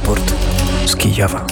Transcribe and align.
Raport 0.00 0.34
z 0.86 0.96
Kijowa. 0.96 1.44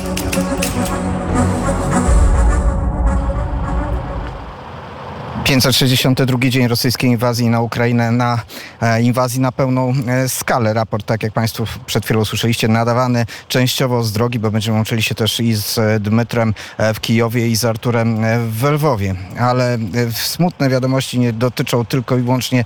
562 5.48 6.38
dzień 6.48 6.68
rosyjskiej 6.68 7.10
inwazji 7.10 7.48
na 7.48 7.60
Ukrainę, 7.60 8.10
na 8.10 8.40
e, 8.82 9.02
inwazji 9.02 9.40
na 9.40 9.52
pełną 9.52 9.92
e, 10.06 10.28
skalę. 10.28 10.74
Raport, 10.74 11.06
tak 11.06 11.22
jak 11.22 11.32
Państwo 11.32 11.64
przed 11.86 12.04
chwilą 12.04 12.24
słyszeliście, 12.24 12.68
nadawany 12.68 13.26
częściowo 13.48 14.02
z 14.02 14.12
drogi, 14.12 14.38
bo 14.38 14.50
będziemy 14.50 14.76
łączyli 14.76 15.02
się 15.02 15.14
też 15.14 15.40
i 15.40 15.54
z 15.54 15.78
e, 15.78 16.00
Dmytrem 16.00 16.54
w 16.94 17.00
Kijowie 17.00 17.48
i 17.48 17.56
z 17.56 17.64
Arturem 17.64 18.18
w 18.50 18.64
Lwowie. 18.64 19.14
Ale 19.38 19.78
smutne 20.12 20.68
wiadomości 20.68 21.18
nie 21.18 21.32
dotyczą 21.32 21.84
tylko 21.84 22.16
i 22.16 22.22
wyłącznie 22.22 22.64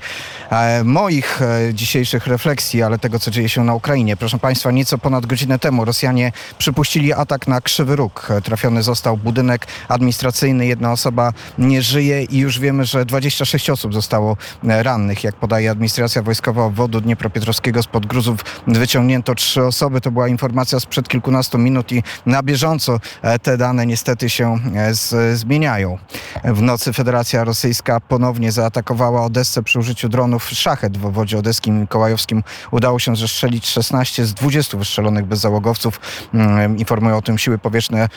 moich 0.84 1.40
dzisiejszych 1.72 2.26
refleksji, 2.26 2.82
ale 2.82 2.98
tego, 2.98 3.18
co 3.18 3.30
dzieje 3.30 3.48
się 3.48 3.64
na 3.64 3.74
Ukrainie. 3.74 4.16
Proszę 4.16 4.38
Państwa, 4.38 4.70
nieco 4.70 4.98
ponad 4.98 5.26
godzinę 5.26 5.58
temu 5.58 5.84
Rosjanie 5.84 6.32
przypuścili 6.58 7.12
atak 7.12 7.46
na 7.48 7.60
Krzywy 7.60 7.96
Róg. 7.96 8.28
Trafiony 8.44 8.82
został 8.82 9.16
budynek 9.16 9.66
administracyjny, 9.88 10.66
jedna 10.66 10.92
osoba 10.92 11.32
nie 11.58 11.82
żyje 11.82 12.22
i 12.22 12.38
już 12.38 12.58
wiemy, 12.58 12.71
że 12.80 13.04
26 13.04 13.70
osób 13.70 13.94
zostało 13.94 14.36
e, 14.64 14.82
rannych. 14.82 15.24
Jak 15.24 15.36
podaje 15.36 15.70
administracja 15.70 16.22
wojskowa 16.22 16.64
obwodu 16.64 17.00
Dniepropietrowskiego 17.00 17.82
spod 17.82 18.06
gruzów 18.06 18.44
wyciągnięto 18.66 19.34
trzy 19.34 19.64
osoby. 19.64 20.00
To 20.00 20.10
była 20.10 20.28
informacja 20.28 20.80
sprzed 20.80 21.08
kilkunastu 21.08 21.58
minut 21.58 21.92
i 21.92 22.02
na 22.26 22.42
bieżąco 22.42 23.00
e, 23.22 23.38
te 23.38 23.56
dane 23.56 23.86
niestety 23.86 24.30
się 24.30 24.58
e, 24.74 24.94
z, 24.94 25.38
zmieniają. 25.38 25.98
W 26.44 26.62
nocy 26.62 26.92
Federacja 26.92 27.44
Rosyjska 27.44 28.00
ponownie 28.00 28.52
zaatakowała 28.52 29.24
Odessę 29.24 29.62
przy 29.62 29.78
użyciu 29.78 30.08
dronów 30.08 30.50
Szachet 30.50 30.96
w 30.96 31.06
obwodzie 31.06 31.38
odeskim 31.38 31.76
i 31.76 31.80
mikołajowskim. 31.80 32.42
Udało 32.70 32.98
się 32.98 33.16
zestrzelić 33.16 33.66
16 33.66 34.26
z 34.26 34.34
20 34.34 34.78
wystrzelonych 34.78 35.26
bezzałogowców. 35.26 36.00
Mm, 36.34 36.78
Informują 36.78 37.16
o 37.16 37.22
tym 37.22 37.38
siły 37.38 37.58
powietrzne, 37.58 38.08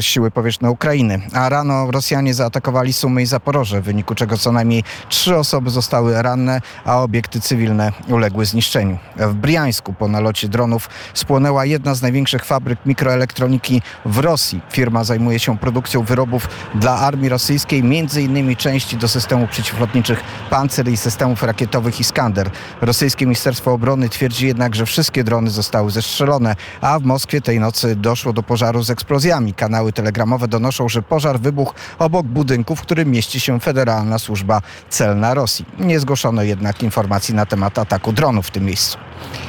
siły 0.00 0.30
powietrzne 0.30 0.70
Ukrainy. 0.70 1.20
A 1.32 1.48
rano 1.48 1.90
Rosjanie 1.90 2.34
zaatakowali 2.34 2.92
Sumy 2.92 3.22
i 3.22 3.26
Zaporoże, 3.26 3.81
w 3.82 3.84
wyniku 3.84 4.14
czego 4.14 4.38
co 4.38 4.52
najmniej 4.52 4.84
trzy 5.08 5.36
osoby 5.36 5.70
zostały 5.70 6.22
ranne, 6.22 6.60
a 6.84 7.02
obiekty 7.02 7.40
cywilne 7.40 7.92
uległy 8.08 8.46
zniszczeniu. 8.46 8.98
W 9.16 9.34
Briańsku 9.34 9.92
po 9.92 10.08
nalocie 10.08 10.48
dronów 10.48 10.88
spłonęła 11.14 11.64
jedna 11.64 11.94
z 11.94 12.02
największych 12.02 12.44
fabryk 12.44 12.78
mikroelektroniki 12.86 13.82
w 14.04 14.18
Rosji. 14.18 14.60
Firma 14.70 15.04
zajmuje 15.04 15.38
się 15.38 15.58
produkcją 15.58 16.02
wyrobów 16.02 16.48
dla 16.74 16.94
armii 16.96 17.28
rosyjskiej, 17.28 17.82
innymi 18.20 18.56
części 18.56 18.96
do 18.96 19.08
systemów 19.08 19.50
przeciwlotniczych 19.50 20.24
Pancer 20.50 20.88
i 20.88 20.96
systemów 20.96 21.42
rakietowych 21.42 22.00
Iskander. 22.00 22.50
Rosyjskie 22.80 23.26
Ministerstwo 23.26 23.72
Obrony 23.72 24.08
twierdzi 24.08 24.46
jednak, 24.46 24.74
że 24.74 24.86
wszystkie 24.86 25.24
drony 25.24 25.50
zostały 25.50 25.90
zestrzelone, 25.90 26.56
a 26.80 26.98
w 26.98 27.02
Moskwie 27.02 27.40
tej 27.40 27.60
nocy 27.60 27.96
doszło 27.96 28.32
do 28.32 28.42
pożaru 28.42 28.82
z 28.82 28.90
eksplozjami. 28.90 29.54
Kanały 29.54 29.92
telegramowe 29.92 30.48
donoszą, 30.48 30.88
że 30.88 31.02
pożar 31.02 31.40
wybuchł 31.40 31.74
obok 31.98 32.26
budynku, 32.26 32.76
w 32.76 32.80
którym 32.80 33.10
mieści 33.10 33.40
się 33.40 33.60
Federalna 33.76 34.18
Służba 34.18 34.60
Celna 34.90 35.34
Rosji. 35.34 35.64
Nie 35.78 36.00
zgłoszono 36.00 36.42
jednak 36.42 36.82
informacji 36.82 37.34
na 37.34 37.46
temat 37.46 37.78
ataku 37.78 38.12
dronów 38.12 38.46
w 38.46 38.50
tym 38.50 38.64
miejscu. 38.64 38.98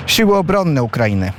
Siły 0.07 0.37
obronne 0.37 0.83
Ukrainy 0.83 1.31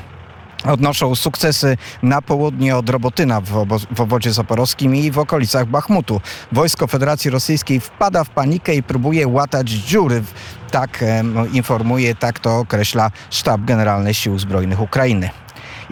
odnoszą 0.64 1.14
sukcesy 1.14 1.76
na 2.02 2.22
południe 2.22 2.76
od 2.76 2.88
Robotyna 2.88 3.41
w, 3.41 3.56
obo- 3.56 3.78
w 3.94 4.00
obwodzie 4.00 4.32
zaporowskim 4.32 4.96
i 4.96 5.10
w 5.10 5.18
okolicach 5.18 5.66
Bachmutu. 5.66 6.20
Wojsko 6.52 6.86
Federacji 6.86 7.30
Rosyjskiej 7.30 7.80
wpada 7.80 8.24
w 8.24 8.30
panikę 8.30 8.74
i 8.74 8.82
próbuje 8.82 9.28
łatać 9.28 9.69
dziury. 9.70 10.22
Tak 10.70 11.02
em, 11.02 11.52
informuje, 11.52 12.14
tak 12.14 12.38
to 12.38 12.58
określa 12.58 13.10
Sztab 13.30 13.60
Generalny 13.60 14.14
Sił 14.14 14.38
Zbrojnych 14.38 14.80
Ukrainy. 14.80 15.30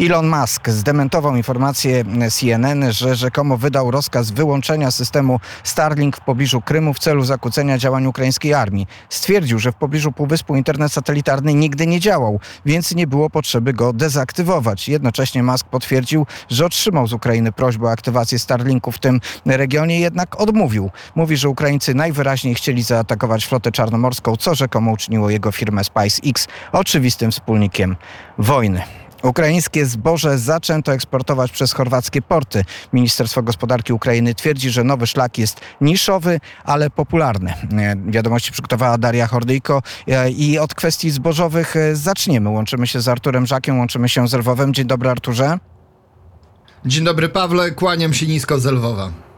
Elon 0.01 0.29
Musk 0.29 0.69
zdementował 0.69 1.37
informację 1.37 2.05
CNN, 2.31 2.93
że 2.93 3.17
rzekomo 3.17 3.57
wydał 3.57 3.91
rozkaz 3.91 4.31
wyłączenia 4.31 4.91
systemu 4.91 5.41
Starlink 5.65 6.17
w 6.17 6.21
pobliżu 6.21 6.61
Krymu 6.61 6.95
w 6.95 6.99
celu 6.99 7.25
zakłócenia 7.25 7.79
działań 7.79 8.07
ukraińskiej 8.07 8.55
armii. 8.55 8.87
Stwierdził, 9.09 9.59
że 9.59 9.73
w 9.73 9.75
pobliżu 9.75 10.13
półwyspu 10.13 10.57
internet 10.57 10.93
satelitarny 10.93 11.55
nigdy 11.55 11.87
nie 11.87 12.01
działał, 12.01 12.41
więc 12.67 12.95
nie 12.95 13.07
było 13.07 13.31
potrzeby 13.31 13.73
go 13.73 13.93
dezaktywować. 13.93 14.89
Jednocześnie 14.89 15.43
Musk 15.43 15.67
potwierdził, 15.67 16.27
że 16.49 16.67
otrzymał 16.67 17.07
z 17.07 17.13
Ukrainy 17.13 17.53
prośbę 17.53 17.87
o 17.87 17.91
aktywację 17.91 18.39
Starlinku 18.39 18.93
w 18.93 18.99
tym 18.99 19.21
regionie, 19.47 20.01
jednak 20.01 20.41
odmówił. 20.41 20.91
Mówi, 21.15 21.37
że 21.37 21.49
Ukraińcy 21.49 21.95
najwyraźniej 21.95 22.55
chcieli 22.55 22.83
zaatakować 22.83 23.47
flotę 23.47 23.73
czarnomorską, 23.73 24.37
co 24.37 24.55
rzekomo 24.55 24.93
uczyniło 24.93 25.31
jego 25.31 25.53
firmę 25.53 25.85
SpaceX 25.85 26.49
oczywistym 26.73 27.31
wspólnikiem 27.31 27.97
wojny. 28.39 29.02
Ukraińskie 29.23 29.87
zboże 29.87 30.39
zaczęto 30.39 30.93
eksportować 30.93 31.53
przez 31.53 31.73
chorwackie 31.73 32.23
porty. 32.23 32.65
Ministerstwo 32.93 33.43
Gospodarki 33.43 33.93
Ukrainy 33.93 34.35
twierdzi, 34.35 34.71
że 34.71 34.85
nowy 34.85 35.07
szlak 35.07 35.39
jest 35.39 35.61
niszowy, 35.81 36.41
ale 36.65 36.91
popularny. 36.91 37.51
E, 37.51 37.97
Wiadomości 38.07 38.53
przygotowała 38.53 38.99
Daria 38.99 39.27
Hordyjko 39.27 39.83
e, 40.09 40.31
i 40.31 40.59
od 40.59 40.75
kwestii 40.75 41.11
zbożowych 41.11 41.77
e, 41.77 41.97
zaczniemy. 41.97 42.49
Łączymy 42.51 42.87
się 42.87 43.01
z 43.01 43.09
Arturem 43.09 43.47
Żakiem, 43.47 43.79
łączymy 43.79 44.09
się 44.09 44.29
z 44.29 44.35
Lwowem. 44.35 44.75
Dzień 44.75 44.87
dobry 44.87 45.11
Arturze. 45.11 45.59
Dzień 46.87 47.05
dobry 47.05 47.29
Pawle, 47.29 47.71
kłaniam 47.71 48.15
się 48.15 48.27
nisko 48.27 48.59
z 48.59 48.65
Lwowa. 48.65 49.32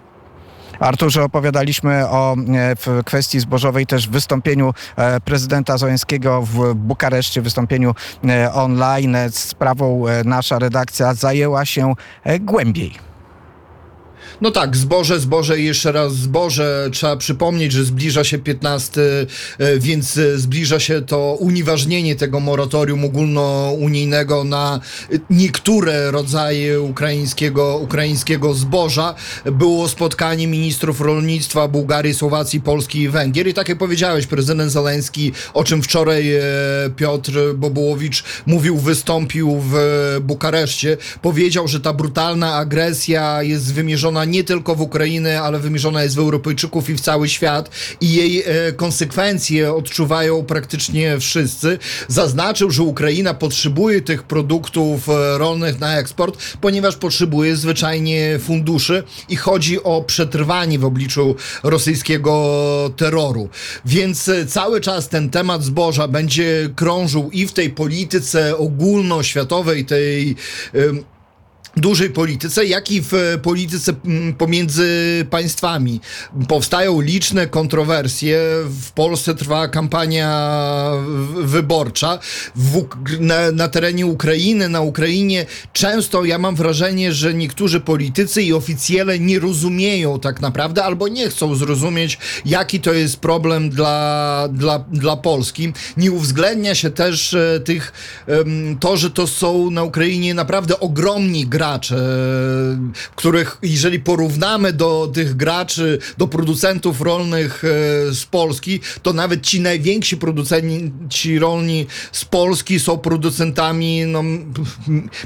Arturze, 0.80 1.24
opowiadaliśmy 1.24 2.08
o 2.08 2.36
e, 2.36 2.36
w 2.76 3.02
kwestii 3.04 3.40
zbożowej 3.40 3.86
też 3.86 4.08
wystąpieniu 4.08 4.74
e, 4.96 5.20
prezydenta 5.20 5.78
Zońskiego 5.78 6.42
w 6.42 6.74
Bukareszcie, 6.74 7.42
wystąpieniu 7.42 7.94
e, 8.28 8.52
online. 8.52 9.16
Sprawą 9.30 10.04
nasza 10.24 10.58
redakcja 10.58 11.14
zajęła 11.14 11.64
się 11.64 11.94
głębiej. 12.40 13.13
No 14.44 14.50
tak, 14.50 14.76
zboże, 14.76 15.20
zboże 15.20 15.60
i 15.60 15.64
jeszcze 15.64 15.92
raz 15.92 16.14
zboże. 16.14 16.88
Trzeba 16.92 17.16
przypomnieć, 17.16 17.72
że 17.72 17.84
zbliża 17.84 18.24
się 18.24 18.38
15, 18.38 19.00
e, 19.58 19.78
więc 19.78 20.16
e, 20.16 20.38
zbliża 20.38 20.80
się 20.80 21.02
to 21.02 21.36
unieważnienie 21.40 22.16
tego 22.16 22.40
moratorium 22.40 23.04
ogólnounijnego 23.04 24.44
na 24.44 24.80
niektóre 25.30 26.10
rodzaje 26.10 26.80
ukraińskiego, 26.80 27.78
ukraińskiego 27.78 28.54
zboża. 28.54 29.14
Było 29.44 29.88
spotkanie 29.88 30.46
ministrów 30.46 31.00
rolnictwa 31.00 31.68
Bułgarii, 31.68 32.14
Słowacji, 32.14 32.60
Polski 32.60 33.00
i 33.00 33.08
Węgier. 33.08 33.46
I 33.46 33.54
tak 33.54 33.68
jak 33.68 33.78
powiedziałeś, 33.78 34.26
prezydent 34.26 34.72
Zeleński, 34.72 35.32
o 35.54 35.64
czym 35.64 35.82
wczoraj 35.82 36.34
e, 36.34 36.42
Piotr 36.96 37.32
Bobułowicz 37.54 38.24
mówił, 38.46 38.78
wystąpił 38.78 39.60
w 39.70 39.76
Bukareszcie, 40.20 40.96
powiedział, 41.22 41.68
że 41.68 41.80
ta 41.80 41.92
brutalna 41.92 42.54
agresja 42.54 43.42
jest 43.42 43.74
wymierzona 43.74 44.24
nie 44.33 44.33
tylko 44.42 44.74
w 44.74 44.80
Ukrainę, 44.80 45.42
ale 45.42 45.58
wymierzona 45.58 46.02
jest 46.02 46.16
w 46.16 46.18
Europejczyków 46.18 46.90
i 46.90 46.94
w 46.94 47.00
cały 47.00 47.28
świat 47.28 47.70
i 48.00 48.14
jej 48.14 48.42
e, 48.46 48.72
konsekwencje 48.72 49.74
odczuwają 49.74 50.44
praktycznie 50.44 51.18
wszyscy. 51.20 51.78
Zaznaczył, 52.08 52.70
że 52.70 52.82
Ukraina 52.82 53.34
potrzebuje 53.34 54.00
tych 54.00 54.22
produktów 54.22 55.08
e, 55.08 55.38
rolnych 55.38 55.80
na 55.80 55.98
eksport, 55.98 56.38
ponieważ 56.60 56.96
potrzebuje 56.96 57.56
zwyczajnie 57.56 58.38
funduszy 58.38 59.02
i 59.28 59.36
chodzi 59.36 59.82
o 59.82 60.02
przetrwanie 60.02 60.78
w 60.78 60.84
obliczu 60.84 61.36
rosyjskiego 61.62 62.34
terroru. 62.96 63.48
Więc 63.86 64.28
e, 64.28 64.46
cały 64.46 64.80
czas 64.80 65.08
ten 65.08 65.30
temat 65.30 65.62
zboża 65.62 66.08
będzie 66.08 66.70
krążył 66.76 67.30
i 67.32 67.46
w 67.46 67.52
tej 67.52 67.70
polityce 67.70 68.56
ogólnoświatowej, 68.56 69.84
tej 69.84 70.36
dużej 71.76 72.10
polityce, 72.10 72.64
jak 72.64 72.90
i 72.90 73.02
w 73.02 73.14
e, 73.14 73.38
polityce 73.38 73.92
pomiędzy 74.38 74.86
państwami. 75.30 76.00
Powstają 76.48 77.00
liczne 77.00 77.46
kontrowersje. 77.46 78.38
W 78.82 78.92
Polsce 78.92 79.34
trwa 79.34 79.68
kampania 79.68 80.90
wyborcza. 81.34 82.18
W, 82.56 82.86
na, 83.20 83.52
na 83.52 83.68
terenie 83.68 84.06
Ukrainy, 84.06 84.68
na 84.68 84.80
Ukrainie 84.80 85.46
często 85.72 86.24
ja 86.24 86.38
mam 86.38 86.56
wrażenie, 86.56 87.12
że 87.12 87.34
niektórzy 87.34 87.80
politycy 87.80 88.42
i 88.42 88.52
oficjele 88.52 89.18
nie 89.18 89.38
rozumieją 89.38 90.20
tak 90.20 90.40
naprawdę 90.40 90.84
albo 90.84 91.08
nie 91.08 91.28
chcą 91.28 91.54
zrozumieć, 91.54 92.18
jaki 92.44 92.80
to 92.80 92.92
jest 92.92 93.16
problem 93.16 93.70
dla, 93.70 94.48
dla, 94.52 94.78
dla 94.78 95.16
Polski. 95.16 95.72
Nie 95.96 96.12
uwzględnia 96.12 96.74
się 96.74 96.90
też 96.90 97.34
e, 97.34 97.60
tych, 97.64 97.92
to, 98.80 98.96
że 98.96 99.10
to 99.10 99.26
są 99.26 99.70
na 99.70 99.82
Ukrainie 99.82 100.34
naprawdę 100.34 100.80
ogromni 100.80 101.46
gracze 101.46 101.63
gracze, 101.64 101.96
których 103.16 103.58
jeżeli 103.62 104.00
porównamy 104.00 104.72
do 104.72 105.10
tych 105.14 105.36
graczy, 105.36 105.98
do 106.18 106.28
producentów 106.28 107.00
rolnych 107.00 107.64
e, 107.64 107.68
z 108.14 108.24
Polski, 108.24 108.80
to 109.02 109.12
nawet 109.12 109.46
ci 109.46 109.60
najwięksi 109.60 110.16
producenci 110.16 111.38
rolni 111.38 111.86
z 112.12 112.24
Polski 112.24 112.80
są 112.80 112.98
producentami 112.98 114.04
no, 114.06 114.22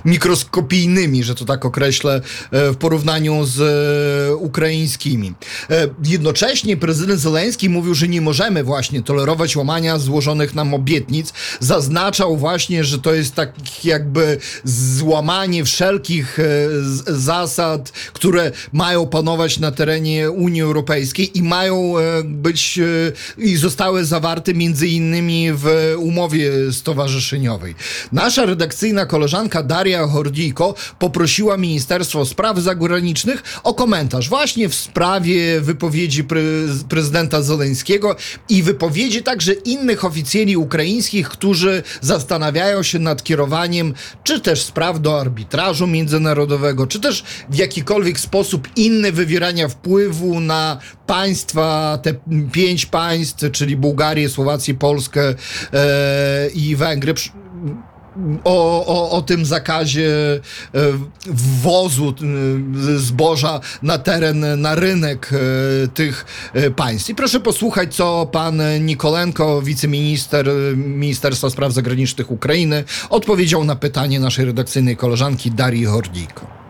mikroskopijnymi, 0.04 1.24
że 1.24 1.34
to 1.34 1.44
tak 1.44 1.64
określę, 1.64 2.20
e, 2.50 2.72
w 2.72 2.76
porównaniu 2.76 3.44
z 3.44 3.60
e, 3.60 4.36
ukraińskimi. 4.36 5.34
E, 5.70 5.88
Jednocześnie 6.04 6.76
prezydent 6.76 7.20
Zeleński 7.20 7.68
mówił, 7.68 7.94
że 7.94 8.08
nie 8.08 8.20
możemy 8.20 8.64
właśnie 8.64 9.02
tolerować 9.02 9.56
łamania 9.56 9.98
złożonych 9.98 10.54
nam 10.54 10.74
obietnic. 10.74 11.32
Zaznaczał 11.60 12.36
właśnie, 12.36 12.84
że 12.84 12.98
to 12.98 13.14
jest 13.14 13.34
tak 13.34 13.84
jakby 13.84 14.38
złamanie 14.64 15.64
wszelkich 15.64 16.27
e, 16.38 16.42
zasad, 17.06 17.90
które 18.12 18.52
mają 18.72 19.06
panować 19.06 19.58
na 19.58 19.72
terenie 19.72 20.30
Unii 20.30 20.62
Europejskiej 20.62 21.38
i 21.38 21.42
mają 21.42 21.98
e, 21.98 22.22
być 22.24 22.78
e, 22.78 23.42
i 23.42 23.56
zostały 23.56 24.04
zawarte 24.04 24.54
między 24.54 24.86
innymi 24.88 25.52
w 25.52 25.94
umowie 25.98 26.72
stowarzyszeniowej. 26.72 27.74
Nasza 28.12 28.46
redakcyjna 28.46 29.06
koleżanka 29.06 29.62
Daria 29.62 30.06
Hordijko 30.06 30.74
poprosiła 30.98 31.56
Ministerstwo 31.56 32.26
Spraw 32.26 32.58
Zagranicznych 32.58 33.42
o 33.62 33.74
komentarz 33.74 34.28
właśnie 34.28 34.68
w 34.68 34.74
sprawie 34.74 35.60
wypowiedzi 35.60 36.24
pre 36.24 36.40
prezydenta 36.88 37.42
Zeleńskiego 37.42 38.16
i 38.48 38.62
wypowiedzi 38.62 39.22
także 39.22 39.52
innych 39.52 40.04
oficjeli 40.04 40.56
ukraińskich, 40.56 41.28
którzy 41.28 41.82
zastanawiają 42.00 42.82
się 42.82 42.98
nad 42.98 43.22
kierowaniem 43.22 43.94
czy 44.24 44.40
też 44.40 44.62
spraw 44.62 45.00
do 45.00 45.20
arbitrażu 45.20 45.86
międzynarodowego, 46.18 46.86
czy 46.86 47.00
też 47.00 47.24
w 47.50 47.54
jakikolwiek 47.54 48.20
sposób 48.20 48.68
inny 48.76 49.12
wywierania 49.12 49.68
wpływu 49.68 50.40
na 50.40 50.78
państwa, 51.06 51.98
te 52.02 52.14
pięć 52.52 52.86
państw, 52.86 53.50
czyli 53.52 53.76
Bułgarię, 53.76 54.28
Słowację, 54.28 54.74
Polskę 54.74 55.34
e, 55.72 56.48
i 56.54 56.76
Węgry. 56.76 57.14
O, 58.44 58.86
o, 58.86 59.10
o 59.10 59.22
tym 59.22 59.46
zakazie 59.46 60.10
e, 60.10 60.40
wwozu 61.26 62.14
e, 62.94 62.98
zboża 62.98 63.60
na 63.82 63.98
teren, 63.98 64.60
na 64.60 64.74
rynek 64.74 65.30
e, 65.32 65.88
tych 65.88 66.26
e, 66.52 66.70
państw. 66.70 67.10
I 67.10 67.14
proszę 67.14 67.40
posłuchać, 67.40 67.94
co 67.94 68.26
pan 68.32 68.62
Nikolenko, 68.80 69.62
wiceminister 69.62 70.48
e, 70.48 70.76
Ministerstwa 70.76 71.50
Spraw 71.50 71.72
Zagranicznych 71.72 72.30
Ukrainy, 72.30 72.84
odpowiedział 73.10 73.64
na 73.64 73.76
pytanie 73.76 74.20
naszej 74.20 74.44
redakcyjnej 74.44 74.96
koleżanki 74.96 75.50
Darii 75.50 75.84
Hordijko. 75.84 76.67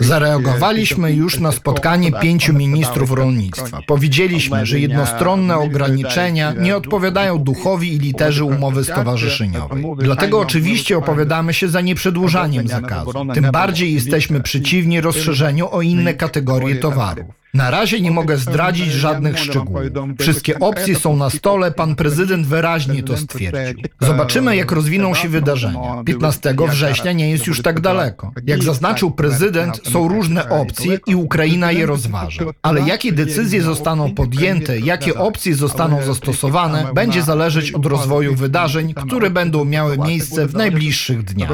Zareagowaliśmy 0.00 1.12
już 1.12 1.40
na 1.40 1.52
spotkanie 1.52 2.12
pięciu 2.12 2.52
ministrów 2.52 3.10
rolnictwa. 3.10 3.78
Powiedzieliśmy, 3.86 4.66
że 4.66 4.80
jednostronne 4.80 5.56
ograniczenia 5.56 6.52
nie 6.52 6.76
odpowiadają 6.76 7.38
duchowi 7.38 7.94
i 7.94 7.98
literzy 7.98 8.44
umowy 8.44 8.84
stowarzyszeniowej. 8.84 9.84
Dlatego 9.98 10.40
oczywiście 10.40 10.98
opowiadamy 10.98 11.54
się 11.54 11.68
za 11.68 11.80
nieprzedłużaniem 11.80 12.68
zakazu. 12.68 13.12
Tym 13.34 13.50
bardziej 13.52 13.94
jesteśmy 13.94 14.40
przeciwni 14.40 15.00
rozszerzeniu 15.00 15.68
o 15.70 15.82
inne 15.82 16.14
kategorie 16.14 16.76
towarów. 16.76 17.45
Na 17.56 17.70
razie 17.70 18.00
nie 18.00 18.10
mogę 18.10 18.36
zdradzić 18.36 18.92
żadnych 18.92 19.38
szczegółów. 19.38 19.82
Wszystkie 20.20 20.58
opcje 20.58 20.96
są 20.96 21.16
na 21.16 21.30
stole, 21.30 21.72
pan 21.72 21.94
prezydent 21.96 22.46
wyraźnie 22.46 23.02
to 23.02 23.16
stwierdził. 23.16 23.82
Zobaczymy, 24.00 24.56
jak 24.56 24.72
rozwiną 24.72 25.14
się 25.14 25.28
wydarzenia. 25.28 26.02
15 26.04 26.54
września 26.68 27.12
nie 27.12 27.30
jest 27.30 27.46
już 27.46 27.62
tak 27.62 27.80
daleko. 27.80 28.32
Jak 28.46 28.62
zaznaczył 28.62 29.10
prezydent, 29.10 29.80
są 29.84 30.08
różne 30.08 30.48
opcje 30.48 30.98
i 31.06 31.14
Ukraina 31.14 31.72
je 31.72 31.86
rozważa. 31.86 32.44
Ale 32.62 32.80
jakie 32.80 33.12
decyzje 33.12 33.62
zostaną 33.62 34.14
podjęte, 34.14 34.78
jakie 34.78 35.14
opcje 35.14 35.54
zostaną 35.54 36.02
zastosowane, 36.02 36.90
będzie 36.94 37.22
zależeć 37.22 37.72
od 37.72 37.86
rozwoju 37.86 38.34
wydarzeń, 38.34 38.94
które 38.94 39.30
będą 39.30 39.64
miały 39.64 39.98
miejsce 39.98 40.46
w 40.46 40.54
najbliższych 40.54 41.24
dniach. 41.24 41.50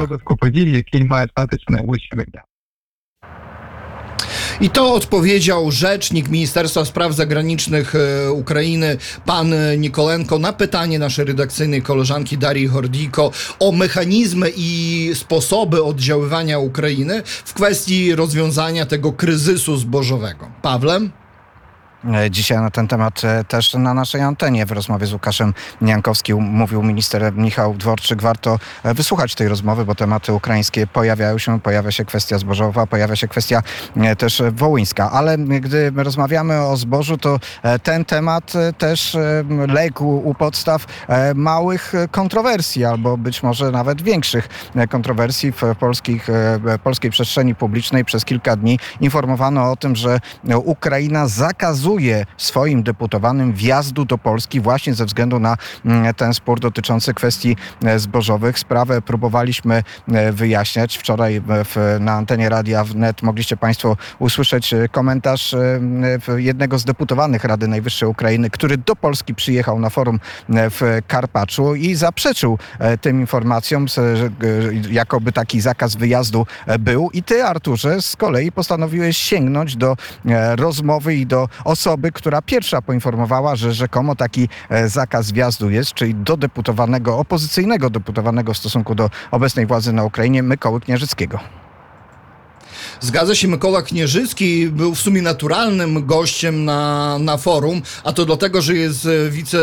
I 4.61 4.69
to 4.69 4.93
odpowiedział 4.93 5.71
rzecznik 5.71 6.29
Ministerstwa 6.29 6.85
Spraw 6.85 7.13
Zagranicznych 7.13 7.95
e, 7.95 8.31
Ukrainy, 8.31 8.97
pan 9.25 9.53
Nikolenko, 9.77 10.39
na 10.39 10.53
pytanie 10.53 10.99
naszej 10.99 11.25
redakcyjnej 11.25 11.81
koleżanki 11.81 12.37
Darii 12.37 12.67
Hordiko 12.67 13.31
o 13.59 13.71
mechanizmy 13.71 14.51
i 14.55 15.11
sposoby 15.15 15.83
oddziaływania 15.83 16.59
Ukrainy 16.59 17.21
w 17.25 17.53
kwestii 17.53 18.15
rozwiązania 18.15 18.85
tego 18.85 19.11
kryzysu 19.11 19.77
zbożowego. 19.77 20.47
Pawlem? 20.61 21.22
E, 22.11 22.31
Dzisiaj 22.31 22.57
na 22.57 22.69
ten 22.69 22.87
temat 22.87 23.23
e, 23.23 23.43
też 23.43 23.73
na 23.73 23.93
naszej 23.93 24.21
antenie 24.21 24.65
w 24.65 24.71
rozmowie 24.71 25.05
z 25.05 25.13
Łukaszem 25.13 25.53
Niankowskim 25.81 26.37
mówił 26.37 26.83
minister 26.83 27.33
Michał 27.33 27.73
Dworczyk. 27.73 28.21
Warto 28.21 28.59
e, 28.83 28.93
wysłuchać 28.93 29.35
tej 29.35 29.47
rozmowy, 29.47 29.85
bo 29.85 29.95
tematy 29.95 30.33
ukraińskie 30.33 30.87
pojawiają 30.87 31.37
się. 31.37 31.59
Pojawia 31.59 31.91
się 31.91 32.05
kwestia 32.05 32.37
zbożowa, 32.37 32.87
pojawia 32.87 33.15
się 33.15 33.27
kwestia 33.27 33.63
też 34.17 34.41
wołyńska. 34.51 35.11
Ale 35.11 35.37
gdy 35.37 35.91
rozmawiamy 35.95 36.61
o 36.61 36.77
zbożu, 36.77 37.17
to 37.17 37.39
ten 37.83 38.05
temat 38.05 38.53
też 38.77 39.17
legł 39.67 40.21
u 40.23 40.33
podstaw 40.33 40.85
małych 41.35 41.93
kontrowersji, 42.11 42.85
albo 42.85 43.17
być 43.17 43.43
może 43.43 43.71
nawet 43.71 44.01
większych 44.01 44.49
kontrowersji 44.89 45.51
w 45.51 45.61
polskich, 45.79 46.27
polskiej 46.83 47.11
przestrzeni 47.11 47.55
publicznej. 47.55 48.05
Przez 48.05 48.25
kilka 48.25 48.55
dni 48.55 48.79
informowano 49.01 49.71
o 49.71 49.75
tym, 49.75 49.95
że 49.95 50.19
Ukraina 50.63 51.27
zakazuje 51.27 51.92
swoim 52.37 52.83
deputowanym 52.83 53.53
wjazdu 53.53 54.05
do 54.05 54.17
Polski 54.17 54.61
właśnie 54.61 54.93
ze 54.93 55.05
względu 55.05 55.39
na 55.39 55.57
mm, 55.85 56.13
ten 56.13 56.33
spór 56.33 56.59
dotyczący 56.59 57.13
kwestii 57.13 57.55
e, 57.85 57.99
zbożowych. 57.99 58.59
Sprawę 58.59 59.01
próbowaliśmy 59.01 59.83
e, 60.07 60.31
wyjaśniać. 60.31 60.97
Wczoraj 60.97 61.41
w, 61.45 61.97
na 61.99 62.13
antenie 62.13 62.49
Radia 62.49 62.83
Wnet 62.83 63.21
mogliście 63.21 63.57
Państwo 63.57 63.97
usłyszeć 64.19 64.73
e, 64.73 64.89
komentarz 64.89 65.53
e, 65.53 65.79
jednego 66.37 66.79
z 66.79 66.85
deputowanych 66.85 67.43
Rady 67.43 67.67
Najwyższej 67.67 68.09
Ukrainy, 68.09 68.49
który 68.49 68.77
do 68.77 68.95
Polski 68.95 69.35
przyjechał 69.35 69.79
na 69.79 69.89
forum 69.89 70.19
e, 70.49 70.69
w 70.69 70.81
Karpaczu 71.07 71.75
i 71.75 71.95
zaprzeczył 71.95 72.57
e, 72.79 72.97
tym 72.97 73.19
informacjom, 73.21 73.85
e, 73.97 74.93
jakoby 74.93 75.31
taki 75.31 75.61
zakaz 75.61 75.95
wyjazdu 75.95 76.45
e, 76.67 76.79
był. 76.79 77.09
I 77.13 77.23
ty, 77.23 77.43
Arturze, 77.43 78.01
z 78.01 78.15
kolei 78.15 78.51
postanowiłeś 78.51 79.17
sięgnąć 79.17 79.75
do 79.75 79.97
e, 80.25 80.55
rozmowy 80.55 81.15
i 81.15 81.25
do 81.25 81.49
osoby, 81.83 82.11
która 82.11 82.41
pierwsza 82.41 82.81
poinformowała, 82.81 83.55
że 83.55 83.73
rzekomo 83.73 84.15
taki 84.15 84.49
e, 84.69 84.89
zakaz 84.89 85.31
wjazdu 85.31 85.69
jest, 85.69 85.93
czyli 85.93 86.15
do 86.15 86.37
deputowanego, 86.37 87.17
opozycyjnego 87.17 87.89
deputowanego 87.89 88.53
w 88.53 88.57
stosunku 88.57 88.95
do 88.95 89.09
obecnej 89.31 89.65
władzy 89.65 89.93
na 89.93 90.03
Ukrainie, 90.03 90.43
Mykoły 90.43 90.81
Knieżyckiego. 90.81 91.62
Zgadza 93.03 93.35
się, 93.35 93.47
Mykola 93.47 93.81
Knieżycki 93.81 94.67
był 94.67 94.95
w 94.95 94.99
sumie 94.99 95.21
naturalnym 95.21 96.05
gościem 96.05 96.65
na, 96.65 97.19
na 97.19 97.37
forum, 97.37 97.81
a 98.03 98.13
to 98.13 98.25
dlatego, 98.25 98.61
że 98.61 98.73
jest 98.75 99.05
e, 99.05 99.29
wice, 99.29 99.57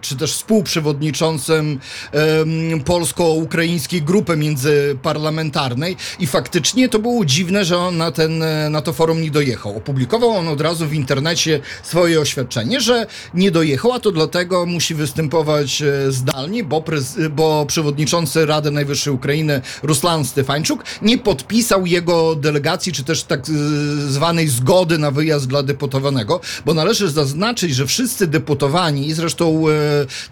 czy 0.00 0.16
też 0.16 0.32
współprzewodniczącym 0.32 1.80
em, 2.12 2.80
polsko-ukraińskiej 2.80 4.02
grupy 4.02 4.36
międzyparlamentarnej 4.36 5.96
i 6.18 6.26
faktycznie 6.26 6.88
to 6.88 6.98
było 6.98 7.24
dziwne, 7.24 7.64
że 7.64 7.78
on 7.78 7.96
na, 7.96 8.12
ten, 8.12 8.42
e, 8.42 8.70
na 8.70 8.82
to 8.82 8.92
forum 8.92 9.22
nie 9.22 9.30
dojechał. 9.30 9.76
Opublikował 9.76 10.30
on 10.30 10.48
od 10.48 10.60
razu 10.60 10.86
w 10.86 10.94
internecie 10.94 11.60
swoje 11.82 12.20
oświadczenie, 12.20 12.80
że 12.80 13.06
nie 13.34 13.50
dojechał, 13.50 13.92
a 13.92 14.00
to 14.00 14.12
dlatego 14.12 14.66
musi 14.66 14.94
występować 14.94 15.82
e, 15.82 16.12
zdalnie, 16.12 16.64
bo, 16.64 16.84
bo 17.30 17.66
przewodniczący 17.66 18.46
Rady 18.46 18.70
Najwyższej 18.70 19.12
Ukrainy 19.12 19.60
Ruslan 19.82 20.24
Stefańczuk 20.24 20.84
nie 21.02 21.18
podpisał 21.18 21.86
jego 21.86 22.34
delegacji, 22.34 22.83
czy 22.92 23.04
też 23.04 23.22
tak 23.24 23.46
z- 23.46 24.12
zwanej 24.12 24.48
zgody 24.48 24.98
na 24.98 25.10
wyjazd 25.10 25.46
dla 25.46 25.62
deputowanego, 25.62 26.40
bo 26.66 26.74
należy 26.74 27.10
zaznaczyć, 27.10 27.74
że 27.74 27.86
wszyscy 27.86 28.26
deputowani 28.26 29.12
zresztą 29.14 29.64
e, 29.68 29.72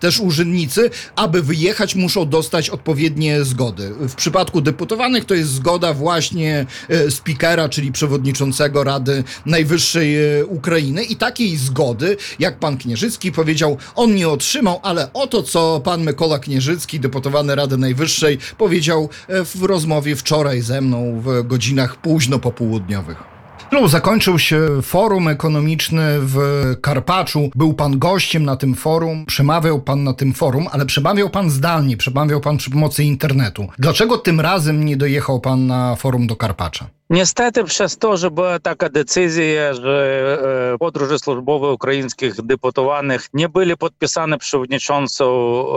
też 0.00 0.21
urzędnicy, 0.21 0.90
aby 1.16 1.42
wyjechać, 1.42 1.94
muszą 1.94 2.28
dostać 2.28 2.71
odpowiednie 2.71 3.44
zgody. 3.44 3.90
W 4.09 4.14
przypadku 4.14 4.61
deputowanych 4.61 5.25
to 5.25 5.35
jest 5.35 5.50
zgoda 5.50 5.94
właśnie 5.94 6.66
e, 6.88 7.11
spikera, 7.11 7.68
czyli 7.68 7.92
przewodniczącego 7.92 8.85
Rady 8.85 9.25
Najwyższej 9.47 10.16
Ukrainy 10.49 11.04
i 11.04 11.16
takiej 11.16 11.56
zgody, 11.56 12.16
jak 12.38 12.59
pan 12.59 12.78
Knieżycki 12.78 13.32
powiedział, 13.32 13.76
on 13.94 14.14
nie 14.14 14.28
otrzymał, 14.28 14.80
ale 14.82 15.12
oto 15.12 15.42
co 15.42 15.80
pan 15.85 16.02
Mykola 16.02 16.38
Knieżycki, 16.38 17.00
deputowany 17.00 17.54
Rady 17.54 17.76
Najwyższej, 17.76 18.38
powiedział 18.59 19.09
w 19.28 19.62
rozmowie 19.62 20.16
wczoraj 20.16 20.61
ze 20.61 20.80
mną 20.80 21.21
w 21.25 21.47
godzinach 21.47 21.97
późno 22.32 22.38
popołudniowych. 22.38 23.41
No, 23.73 23.88
zakończył 23.88 24.38
się 24.38 24.83
forum 24.83 25.29
ekonomiczny 25.29 26.19
w 26.21 26.37
Karpaczu. 26.81 27.50
Był 27.55 27.75
pan 27.75 27.99
gościem 27.99 28.45
na 28.45 28.57
tym 28.57 28.75
forum, 28.75 29.26
przemawiał 29.26 29.81
pan 29.81 30.05
na 30.05 30.12
tym 30.14 30.33
forum, 30.33 30.67
ale 30.73 30.87
przemawiał 30.87 31.31
pan 31.31 31.50
zdalnie, 31.50 31.97
przemawiał 31.97 32.41
pan 32.41 32.57
przy 32.57 32.71
pomocy 32.71 33.05
internetu. 33.05 33.67
Dlaczego 33.79 34.19
tym 34.19 34.41
razem 34.41 34.85
nie 34.85 34.97
dojechał 34.97 35.41
pan 35.41 35.67
na 35.67 35.97
forum 35.97 36.26
do 36.26 36.37
Karpacza? 36.37 36.87
Niestety, 37.12 37.64
przez 37.64 37.99
to, 37.99 38.17
że 38.17 38.31
była 38.31 38.59
taka 38.59 38.88
decyzja, 38.88 39.75
że 39.75 40.73
e, 40.75 40.79
podróże 40.79 41.19
służbowe 41.19 41.73
ukraińskich 41.73 42.43
deputowanych 42.43 43.29
nie 43.35 43.49
były 43.49 43.76
podpisane 43.76 44.38
przewodniczącą 44.38 45.26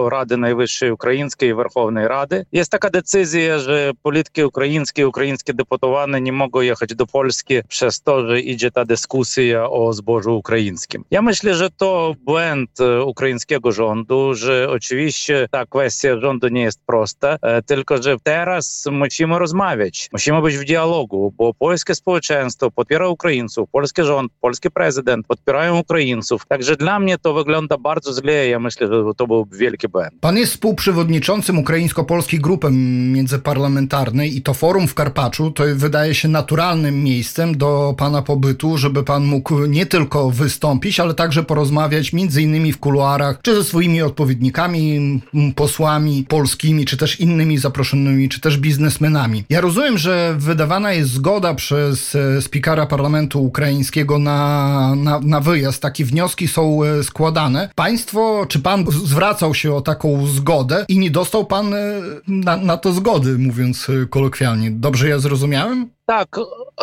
Rady 0.10 0.38
Najwyższej 0.38 0.92
Ukraińskiej 0.92 1.50
i 1.50 1.54
Werchownej 1.54 2.08
Rady. 2.08 2.46
Jest 2.52 2.72
taka 2.72 2.90
decyzja, 2.90 3.60
że 3.60 3.92
polityki 4.04 4.44
ukraińskie, 4.44 5.08
ukraińskie 5.08 5.54
deputowane 5.54 6.22
nie 6.22 6.32
mogą 6.32 6.62
jechać 6.62 6.96
do 6.96 7.08
Polski 7.08 7.56
przez 7.68 7.85
to, 8.04 8.28
że 8.28 8.40
idzie 8.40 8.72
ta 8.72 8.86
dyskusja 8.86 9.70
o 9.70 9.94
zbożu 9.94 10.38
ukraińskim. 10.38 11.04
Ja 11.12 11.22
myślę, 11.22 11.56
że 11.56 11.70
to 11.70 12.16
błęd 12.26 12.80
e, 12.80 13.04
ukraińskiego 13.04 13.72
rządu, 13.72 14.34
że 14.34 14.70
oczywiście 14.70 15.48
ta 15.52 15.66
kwestia 15.66 16.20
rządu 16.20 16.48
nie 16.48 16.62
jest 16.62 16.80
prosta, 16.86 17.38
e, 17.42 17.62
tylko 17.62 18.04
że 18.04 18.16
teraz 18.24 18.84
musimy 18.92 19.40
rozmawiać, 19.40 20.10
musimy 20.12 20.42
być 20.42 20.58
w 20.58 20.64
dialogu, 20.64 21.34
bo 21.38 21.54
polskie 21.54 21.96
społeczeństwo 21.96 22.72
popiera 22.72 23.08
Ukraińców, 23.08 23.70
polski 23.72 24.04
rząd, 24.04 24.32
polski 24.42 24.72
prezydent 24.72 25.28
podpierają 25.28 25.80
Ukraińców. 25.80 26.46
Także 26.48 26.76
dla 26.76 27.00
mnie 27.00 27.18
to 27.18 27.34
wygląda 27.34 27.78
bardzo 27.78 28.22
źle. 28.22 28.48
Ja 28.48 28.60
myślę, 28.60 28.88
że 28.88 29.14
to 29.18 29.28
był 29.28 29.48
wielki 29.52 29.88
błęd. 29.88 30.14
Pan 30.22 30.38
jest 30.38 30.52
współprzewodniczącym 30.52 31.60
ukraińsko-polskiej 31.60 32.40
grupy 32.40 32.68
międzyparlamentarnej 32.72 34.38
i 34.38 34.42
to 34.42 34.54
forum 34.54 34.88
w 34.88 34.94
Karpaczu 34.94 35.52
to 35.52 35.64
wydaje 35.76 36.16
się 36.16 36.28
naturalnym 36.28 37.04
miejscem 37.04 37.58
do 37.58 37.75
pana 37.98 38.22
pobytu, 38.22 38.78
żeby 38.78 39.04
pan 39.04 39.26
mógł 39.26 39.66
nie 39.66 39.86
tylko 39.86 40.30
wystąpić, 40.30 41.00
ale 41.00 41.14
także 41.14 41.44
porozmawiać 41.44 42.14
między 42.14 42.42
innymi 42.42 42.74
w 42.74 42.80
kuluarach, 42.80 43.40
czy 43.42 43.56
ze 43.56 43.64
swoimi 43.64 44.02
odpowiednikami, 44.02 45.22
posłami 45.56 46.26
polskimi, 46.30 46.86
czy 46.86 46.98
też 46.98 47.20
innymi 47.20 47.58
zaproszonymi, 47.58 48.30
czy 48.30 48.42
też 48.42 48.58
biznesmenami. 48.58 49.44
Ja 49.50 49.62
rozumiem, 49.62 49.98
że 49.98 50.36
wydawana 50.38 50.94
jest 50.94 51.12
zgoda 51.12 51.54
przez 51.54 52.16
e, 52.16 52.42
spikera 52.42 52.86
parlamentu 52.86 53.44
ukraińskiego 53.44 54.20
na, 54.20 54.96
na, 54.96 55.20
na 55.20 55.40
wyjazd. 55.42 55.82
Takie 55.82 56.06
wnioski 56.06 56.48
są 56.48 56.84
e, 56.84 57.04
składane. 57.04 57.70
Państwo, 57.76 58.46
czy 58.50 58.60
pan 58.60 58.86
zwracał 58.92 59.54
się 59.54 59.74
o 59.74 59.82
taką 59.82 60.28
zgodę 60.28 60.86
i 60.88 61.00
nie 61.00 61.12
dostał 61.12 61.46
pan 61.46 61.74
e, 61.74 62.02
na, 62.28 62.58
na 62.58 62.78
to 62.78 62.94
zgody, 62.94 63.38
mówiąc 63.38 63.88
kolokwialnie. 64.10 64.72
Dobrze 64.72 65.10
ja 65.10 65.20
zrozumiałem? 65.20 65.95
Tak, 66.08 66.36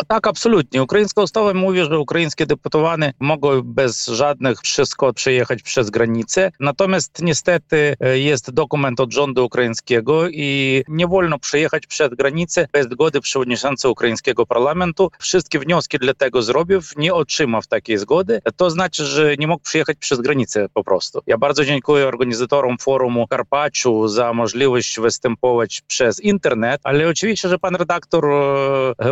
tak, 0.08 0.26
absolutnie. 0.26 0.82
Ukraińska 0.82 1.22
ustawa 1.22 1.54
mówi, 1.54 1.84
że 1.84 1.98
ukraińskie 1.98 2.46
deputowane 2.46 3.12
mogą 3.20 3.62
bez 3.62 4.06
żadnych 4.06 4.62
przeszkód 4.62 5.16
przejechać 5.16 5.62
przez 5.62 5.90
granicę. 5.90 6.50
Natomiast 6.60 7.22
niestety 7.22 7.96
e, 8.00 8.18
jest 8.18 8.50
dokument 8.50 9.00
od 9.00 9.12
rządu 9.12 9.44
ukraińskiego 9.44 10.28
i 10.28 10.82
nie 10.88 11.06
wolno 11.06 11.38
przejechać 11.38 11.86
przez 11.86 12.14
granicę 12.14 12.66
bez 12.72 12.86
zgody 12.86 13.20
przewodniczącego 13.20 13.92
ukraińskiego 13.92 14.46
parlamentu. 14.46 15.10
Wszystkie 15.18 15.58
wnioski 15.58 15.98
dla 15.98 16.14
tego 16.14 16.42
zrobił, 16.42 16.80
nie 16.96 17.14
otrzymał 17.14 17.62
takiej 17.68 17.98
zgody. 17.98 18.40
To 18.56 18.70
znaczy, 18.70 19.04
że 19.04 19.36
nie 19.36 19.46
mógł 19.46 19.62
przyjechać 19.62 19.96
przez 19.98 20.20
granicę 20.20 20.66
po 20.74 20.84
prostu. 20.84 21.20
Ja 21.26 21.38
bardzo 21.38 21.64
dziękuję 21.64 22.08
organizatorom 22.08 22.78
forumu 22.78 23.26
Karpaczu 23.26 24.08
za 24.08 24.32
możliwość 24.32 25.00
występować 25.00 25.82
przez 25.86 26.20
internet, 26.20 26.80
ale 26.84 27.08
oczywiście, 27.08 27.48
że 27.48 27.58
pan 27.58 27.74
redaktor 27.74 28.24
e, 28.24 29.11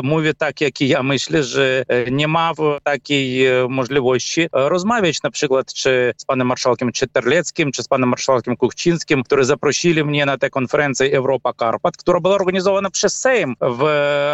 e, 1.88 2.28
ma 2.28 2.54
w 2.54 2.78
takiej 2.83 3.47
e, 3.47 3.69
możliwości 3.69 4.42
e, 4.42 4.49
rozmawiać 4.52 5.23
na 5.23 5.30
przykład 5.30 5.75
czy 5.75 6.12
z 6.16 6.25
panem 6.25 6.47
marszałkiem 6.47 6.92
czy 6.92 7.07
Terleckim, 7.09 7.73
czy 7.73 7.83
z 7.83 7.88
panem 7.88 8.09
marszałkiem 8.09 8.57
Kuchcińskim, 8.57 9.23
którzy 9.23 9.45
zaprosili 9.45 10.04
mnie 10.04 10.26
na 10.26 10.38
tę 10.38 10.50
konferencję 10.50 11.16
Europa 11.16 11.52
Karpat, 11.52 11.97
która 11.97 12.21
była 12.21 12.35
organizowana 12.35 12.90
przez 12.90 13.19
Sejm 13.19 13.54
w 13.61 13.83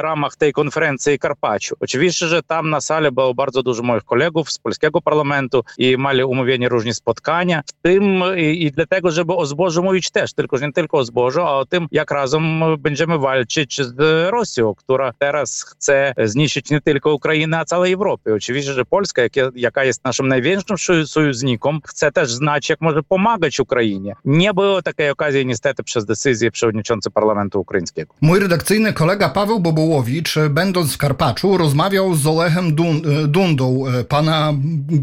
ramach 0.02 0.36
tej 0.36 0.52
konferencji 0.52 1.18
Karpaczu. 1.18 1.74
Oczywiście, 1.80 2.26
że 2.26 2.42
tam 2.42 2.70
na 2.70 2.80
sali 2.80 3.12
było 3.12 3.34
bardzo 3.34 3.62
dużo 3.62 3.82
moich 3.82 4.04
kolegów 4.04 4.50
z 4.50 4.58
polskiego 4.58 5.00
parlamentu 5.00 5.62
i 5.78 5.96
mieli 5.98 6.24
umówieni 6.24 6.68
różne 6.68 6.94
spotkania, 6.94 7.62
w 7.66 7.72
tym 7.72 8.22
i, 8.36 8.64
i 8.64 8.72
dlatego, 8.72 9.10
żeby 9.10 9.34
o 9.34 9.46
zbożu 9.46 9.82
mówić 9.82 10.10
też, 10.10 10.32
tylko 10.32 10.56
że 10.56 10.66
nie 10.66 10.72
tylko 10.72 10.98
o 10.98 11.04
zbożu, 11.04 11.40
a 11.40 11.52
o 11.52 11.66
tym, 11.66 11.86
jak 11.92 12.10
razem 12.10 12.62
będziemy 12.78 13.18
walczyć 13.18 13.80
z 13.82 14.30
Rosją, 14.30 14.74
która 14.74 15.12
teraz 15.18 15.55
chce 15.62 16.12
zniszczyć 16.24 16.70
nie 16.70 16.80
tylko 16.80 17.14
Ukrainę, 17.14 17.58
a 17.58 17.64
całej 17.64 17.92
Europy. 17.92 18.34
Oczywiście, 18.34 18.72
że 18.72 18.84
Polska, 18.84 19.22
jaka 19.54 19.84
jest 19.84 20.04
naszym 20.04 20.28
największym 20.28 20.76
soj- 20.78 21.06
sojusznikiem, 21.06 21.80
chce 21.86 22.12
też 22.12 22.32
znać, 22.32 22.68
jak 22.68 22.80
może 22.80 23.02
pomagać 23.02 23.60
Ukrainie. 23.60 24.14
Nie 24.24 24.54
było 24.54 24.82
takiej 24.82 25.10
okazji 25.10 25.46
niestety 25.46 25.82
przez 25.82 26.04
decyzję 26.04 26.50
przewodniczącego 26.50 27.12
parlamentu 27.14 27.60
ukraińskiego. 27.60 28.14
Mój 28.20 28.38
redakcyjny 28.38 28.92
kolega 28.92 29.28
Paweł 29.28 29.60
Bobołowicz, 29.60 30.34
będąc 30.50 30.94
w 30.94 30.98
Karpaczu, 30.98 31.56
rozmawiał 31.56 32.14
z 32.14 32.26
Olechem 32.26 32.74
Dun- 32.76 33.26
Dundą, 33.28 33.84
e, 33.86 34.04
pana 34.04 34.52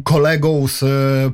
kolegą 0.03 0.67
z 0.67 0.83
e, 0.83 0.87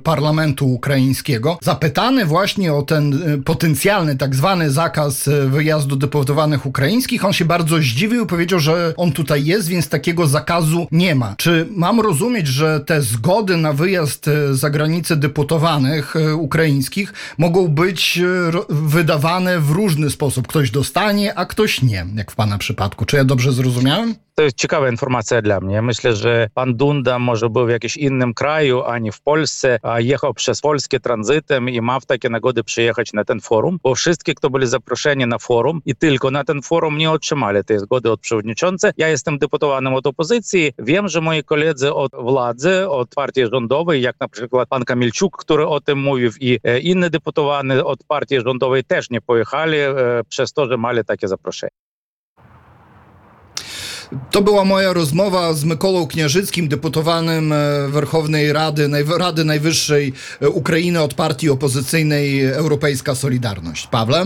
parlamentu 0.04 0.74
ukraińskiego. 0.74 1.58
Zapytany 1.62 2.26
właśnie 2.26 2.74
o 2.74 2.82
ten 2.82 3.14
e, 3.34 3.38
potencjalny 3.38 4.18
tak 4.18 4.36
zwany 4.36 4.72
zakaz 4.72 5.30
wyjazdu 5.48 5.96
deputowanych 5.96 6.66
ukraińskich, 6.66 7.26
on 7.26 7.34
się 7.34 7.46
bardzo 7.46 7.78
zdziwił 7.78 8.26
powiedział, 8.26 8.60
że 8.60 8.94
on 8.98 9.09
tutaj 9.12 9.46
jest, 9.46 9.68
więc 9.68 9.90
takiego 9.90 10.28
zakazu 10.28 10.88
nie 10.92 11.16
ma. 11.16 11.36
Czy 11.38 11.68
mam 11.72 12.00
rozumieć, 12.00 12.48
że 12.48 12.80
te 12.80 13.02
zgody 13.02 13.58
na 13.58 13.74
wyjazd 13.74 14.28
e, 14.28 14.56
za 14.56 14.70
granicę 14.70 15.16
deputowanych 15.16 16.16
e, 16.16 16.36
ukraińskich 16.36 17.14
mogą 17.38 17.68
być 17.68 18.18
e, 18.18 18.52
wydawane 18.70 19.60
w 19.60 19.72
różny 19.72 20.10
sposób? 20.10 20.48
Ktoś 20.48 20.72
dostanie, 20.72 21.36
a 21.36 21.46
ktoś 21.46 21.82
nie, 21.82 22.06
jak 22.16 22.32
w 22.32 22.36
pana 22.36 22.58
przypadku. 22.58 23.06
Czy 23.06 23.16
ja 23.18 23.24
dobrze 23.24 23.54
zrozumiałem? 23.54 24.16
To 24.40 24.44
jest 24.44 24.58
ciekawa 24.58 24.90
informacja 24.90 25.42
dla 25.42 25.60
mnie. 25.60 25.82
Myślę, 25.82 26.16
że 26.16 26.48
pan 26.54 26.76
Dunda 26.76 27.20
może 27.20 27.50
był 27.50 27.66
w 27.66 27.70
jakimś 27.70 27.98
innym 27.98 28.34
kraju, 28.34 28.84
a 28.84 29.00
nie 29.00 29.12
w 29.12 29.22
Polsce, 29.22 29.80
a 29.82 30.00
jechał 30.00 30.34
przez 30.34 30.62
Polskę 30.62 31.00
tranzytem 31.00 31.70
i 31.70 31.82
ma 31.82 32.00
w 32.00 32.06
takie 32.06 32.30
nagody 32.30 32.64
przyjechać 32.64 33.14
na 33.14 33.24
ten 33.26 33.42
forum, 33.42 33.80
bo 33.84 33.96
wszyscy, 33.96 34.36
kto 34.36 34.50
byli 34.50 34.68
zaproszeni 34.68 35.28
na 35.28 35.38
forum 35.38 35.82
i 35.86 35.96
tylko 35.96 36.32
na 36.32 36.44
ten 36.44 36.62
forum 36.62 36.98
nie 36.98 37.12
otrzymali 37.12 37.64
tej 37.64 37.80
zgody 37.80 38.12
od 38.12 38.20
przewodniczącego. 38.20 38.94
Ja 38.98 39.08
jestem 39.08 39.38
deputowanym 39.38 39.94
od 39.94 40.08
opozycji. 40.08 40.74
Wiem, 40.80 41.08
że 41.08 41.22
moi 41.22 41.44
koledzy 41.44 41.94
od 41.94 42.12
władzy, 42.12 42.90
od 42.90 43.16
partii 43.16 43.46
rządowej, 43.54 44.02
jak 44.02 44.16
na 44.20 44.28
przykład 44.28 44.70
pan 44.70 44.86
Kamilczuk, 44.86 45.38
który 45.38 45.68
o 45.68 45.82
tym 45.82 46.00
mówił 46.00 46.32
i 46.40 46.60
e, 46.64 46.80
inni 46.80 47.10
deputowani 47.10 47.74
od 47.74 48.04
partii 48.04 48.42
rządowej 48.42 48.84
też 48.84 49.10
nie 49.10 49.22
pojechali 49.22 49.78
e, 49.78 49.96
przez 50.30 50.54
to, 50.54 50.68
że 50.68 50.78
mieli 50.78 51.06
takie 51.06 51.28
zaproszenie. 51.28 51.79
To 54.32 54.42
była 54.42 54.66
moja 54.66 54.94
rozmowa 54.94 55.54
z 55.54 55.64
Mykolą 55.64 56.08
Kniarzyckim, 56.08 56.68
deputowanym 56.68 57.54
e, 57.54 57.56
Werchownej 57.88 58.54
Rady, 58.54 58.90
Rady 59.18 59.46
Najwyższej 59.46 60.14
e, 60.42 60.50
Ukrainy 60.50 61.02
od 61.02 61.14
partii 61.14 61.50
opozycyjnej 61.50 62.46
Europejska 62.46 63.16
Solidarność. 63.16 63.88
Pawle? 63.88 64.26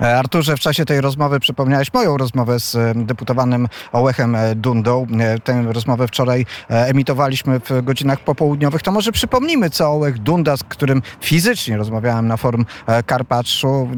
E, 0.00 0.18
Arturze, 0.18 0.56
w 0.56 0.60
czasie 0.60 0.84
tej 0.84 1.00
rozmowy 1.00 1.40
przypomniałeś 1.40 1.92
moją 1.92 2.16
rozmowę 2.16 2.60
z 2.60 2.76
deputowanym 3.06 3.68
Ołechem 3.92 4.36
Dundą. 4.56 5.06
Tę 5.44 5.64
rozmowę 5.72 6.08
wczoraj 6.08 6.46
emitowaliśmy 6.68 7.60
w 7.60 7.84
godzinach 7.84 8.20
popołudniowych. 8.20 8.82
To 8.82 8.92
może 8.92 9.12
przypomnimy, 9.12 9.70
co 9.70 9.86
Ołech 9.86 10.18
Dunda, 10.18 10.56
z 10.56 10.62
którym 10.62 11.02
fizycznie 11.20 11.76
rozmawiałem 11.76 12.28
na 12.28 12.36
forum 12.36 12.66
Karpaczu, 13.06 13.88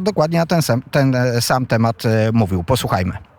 dokładnie 0.00 0.38
na 0.38 0.46
ten 0.46 0.62
sam, 0.62 0.82
ten 0.90 1.16
sam 1.40 1.66
temat 1.66 2.02
mówił. 2.32 2.64
Posłuchajmy. 2.64 3.35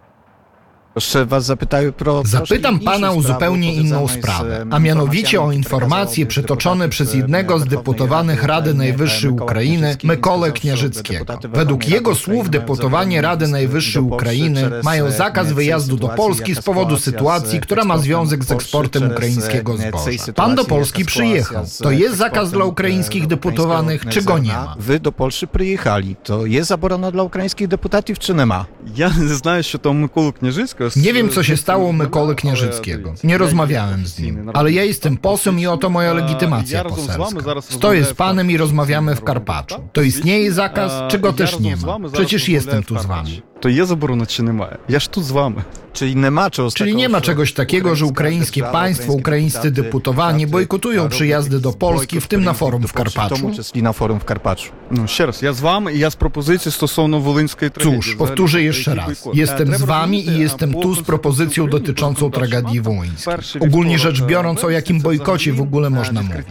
Jeszcze 0.96 1.26
was 1.26 1.44
zapytają 1.44 1.92
pro, 1.92 2.22
Zapytam 2.24 2.78
pana 2.80 3.12
o 3.12 3.22
zupełnie 3.22 3.74
inną 3.74 4.08
sprawę, 4.08 4.66
a 4.70 4.78
mianowicie 4.78 5.40
o 5.40 5.52
informacje 5.52 6.26
przytoczone 6.26 6.88
przez 6.88 7.14
jednego 7.14 7.58
z 7.58 7.64
deputowanych 7.64 8.42
Rady 8.42 8.74
Najwyższej 8.74 9.30
Ukrainy, 9.30 9.96
Mykolę 10.04 10.52
Kniarzyckiego. 10.52 11.24
Według 11.52 11.88
jego 11.88 12.14
słów 12.14 12.50
deputowani 12.50 13.20
Rady 13.20 13.48
Najwyższej 13.48 14.02
Ukrainy 14.02 14.70
mają 14.82 15.10
zakaz 15.10 15.52
wyjazdu 15.52 15.96
do 15.96 16.08
Polski 16.08 16.54
z 16.54 16.60
powodu 16.60 16.98
sytuacji, 16.98 17.60
która 17.60 17.84
ma 17.84 17.98
związek 17.98 18.44
z 18.44 18.52
eksportem 18.52 19.10
ukraińskiego 19.10 19.76
zboża. 19.76 20.32
Pan 20.34 20.54
do 20.54 20.64
Polski 20.64 21.04
przyjechał. 21.04 21.64
To 21.82 21.90
jest 21.90 22.16
zakaz 22.16 22.50
dla 22.50 22.64
ukraińskich 22.64 23.26
deputowanych, 23.26 24.06
czy 24.08 24.22
go 24.22 24.38
nie 24.38 24.52
ma? 24.52 24.76
Ви 24.78 24.98
до 24.98 25.12
Польщі 25.12 25.46
приїхали. 25.46 26.16
То 26.22 26.46
є 26.46 26.64
заборона 26.64 27.10
для 27.10 27.22
українських 27.22 27.68
депутатів 27.68 28.18
чи 28.18 28.34
нема? 28.34 28.66
Я 28.96 29.10
не 29.18 29.34
знаю, 29.34 29.62
що 29.62 29.78
там 29.78 30.00
Миколу 30.00 30.32
Княжицького. 30.32 30.82
nie 30.95 31.13
wiem, 31.13 31.29
co 31.29 31.43
się 31.43 31.57
stało 31.57 31.85
u 31.85 31.93
Mykoły 31.93 32.35
Knieżyckiego. 32.35 33.13
Nie 33.23 33.37
rozmawiałem 33.37 34.07
z 34.07 34.19
nim. 34.19 34.51
Ale 34.53 34.71
ja 34.71 34.83
jestem 34.83 35.17
posłem 35.17 35.59
i 35.59 35.67
oto 35.67 35.89
moja 35.89 36.13
legitymacja 36.13 36.83
poselska. 36.83 37.61
Stoję 37.61 38.05
z 38.05 38.13
panem 38.13 38.51
i 38.51 38.57
rozmawiamy 38.57 39.15
w 39.15 39.23
Karpaczu. 39.23 39.75
To 39.93 40.01
istnieje 40.01 40.51
zakaz, 40.51 41.11
czego 41.11 41.33
też 41.33 41.59
nie 41.59 41.75
ma. 41.75 41.97
Przecież 42.13 42.49
jestem 42.49 42.83
tu 42.83 42.99
z 42.99 43.05
wami. 43.05 43.41
To 43.61 43.69
jest 43.69 43.91
obrona 43.91 44.25
czy 44.25 44.43
nie 44.43 44.53
ma? 44.53 44.67
Jaż 44.89 45.07
tu 45.07 45.21
z 45.23 45.31
wami. 45.31 45.55
Czyli 45.97 46.15
nie 46.15 46.31
ma, 46.31 46.49
Czyli 46.75 46.95
nie 46.95 47.09
ma 47.09 47.21
czegoś 47.21 47.53
takiego, 47.53 47.95
że 47.95 48.05
ukraińskie 48.05 48.63
państwo, 48.63 49.13
ukraińscy 49.13 49.71
deputowani 49.71 50.47
bojkotują 50.47 51.09
przyjazdy 51.09 51.59
do 51.59 51.73
Polski, 51.73 52.21
w 52.21 52.27
tym 52.27 52.43
na 52.43 52.53
forum 52.53 52.87
w 52.87 52.93
Karpaczu. 52.93 53.51
na 53.75 53.93
forum 53.93 54.19
w 54.19 54.25
Karpaczu. 54.25 54.71
No, 54.91 55.01
jeszcze 55.01 55.25
raz, 55.25 55.41
ja 55.41 55.53
z 55.53 55.59
wami, 55.59 55.99
ja 55.99 56.09
z 56.09 56.15
propozycją 56.15 56.71
stosowną 56.71 57.21
wołyńskiej 57.21 57.71
tragedii. 57.71 57.99
Cóż, 57.99 58.15
powtórzę 58.15 58.61
jeszcze 58.61 58.95
raz. 58.95 59.29
Jestem 59.33 59.75
z 59.75 59.81
wami 59.81 60.29
i 60.29 60.39
jestem 60.39 60.73
tu 60.73 60.95
z 60.95 61.03
propozycją 61.03 61.67
dotyczącą 61.67 62.31
tragedii 62.31 62.81
wołyńskiej. 62.81 63.33
Ogólnie 63.59 63.99
rzecz 63.99 64.21
biorąc, 64.21 64.63
o 64.63 64.69
jakim 64.69 65.01
bojkocie 65.01 65.53
w 65.53 65.61
ogóle 65.61 65.89
można 65.89 66.21
mówić. 66.21 66.47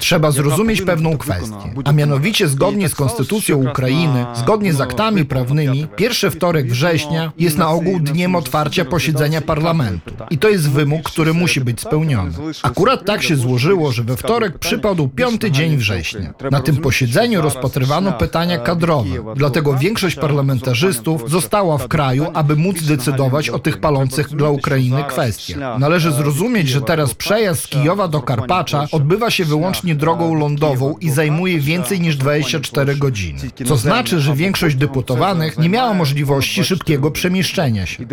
Trzeba 0.00 0.30
zrozumieć 0.30 0.82
pewną 0.82 1.18
kwestię, 1.18 1.74
a 1.84 1.92
mianowicie 1.92 2.48
zgodnie 2.48 2.88
z 2.88 2.94
konstytucją 2.94 3.70
Ukrainy, 3.70 4.26
zgodnie 4.34 4.72
z 4.72 4.80
aktami 4.80 5.24
prawnymi, 5.24 5.86
pierwszy 5.96 6.30
wtorek 6.30 6.66
września 6.66 7.32
jest 7.38 7.58
na 7.58 7.70
ogół 7.70 8.00
dniem 8.00 8.36
otwarcia 8.36 8.73
posiedzenia 8.84 9.40
parlamentu. 9.40 10.10
I 10.30 10.38
to 10.38 10.48
jest 10.48 10.70
wymóg, 10.70 11.02
który 11.02 11.34
musi 11.34 11.60
być 11.60 11.80
spełniony. 11.80 12.32
Akurat 12.62 13.04
tak 13.06 13.22
się 13.22 13.36
złożyło, 13.36 13.92
że 13.92 14.02
we 14.02 14.16
wtorek 14.16 14.58
przypadł 14.58 15.08
piąty 15.08 15.50
dzień 15.50 15.76
września. 15.76 16.34
Na 16.50 16.60
tym 16.60 16.76
posiedzeniu 16.76 17.42
rozpatrywano 17.42 18.12
pytania 18.12 18.58
kadrowe, 18.58 19.34
dlatego 19.36 19.74
większość 19.74 20.16
parlamentarzystów 20.16 21.30
została 21.30 21.78
w 21.78 21.88
kraju, 21.88 22.26
aby 22.34 22.56
móc 22.56 22.82
decydować 22.82 23.50
o 23.50 23.58
tych 23.58 23.80
palących 23.80 24.28
dla 24.28 24.50
Ukrainy 24.50 25.04
kwestiach. 25.08 25.78
Należy 25.78 26.12
zrozumieć, 26.12 26.68
że 26.68 26.80
teraz 26.80 27.14
przejazd 27.14 27.62
z 27.62 27.66
Kijowa 27.66 28.08
do 28.08 28.22
Karpacza 28.22 28.86
odbywa 28.92 29.30
się 29.30 29.44
wyłącznie 29.44 29.94
drogą 29.94 30.34
lądową 30.34 30.96
i 31.00 31.10
zajmuje 31.10 31.60
więcej 31.60 32.00
niż 32.00 32.16
24 32.16 32.96
godziny. 32.96 33.40
Co 33.66 33.76
znaczy, 33.76 34.20
że 34.20 34.34
większość 34.34 34.76
deputowanych 34.76 35.58
nie 35.58 35.68
miała 35.68 35.94
możliwości 35.94 36.64
szybkiego 36.64 37.10
przemieszczenia 37.10 37.86
się. 37.86 38.06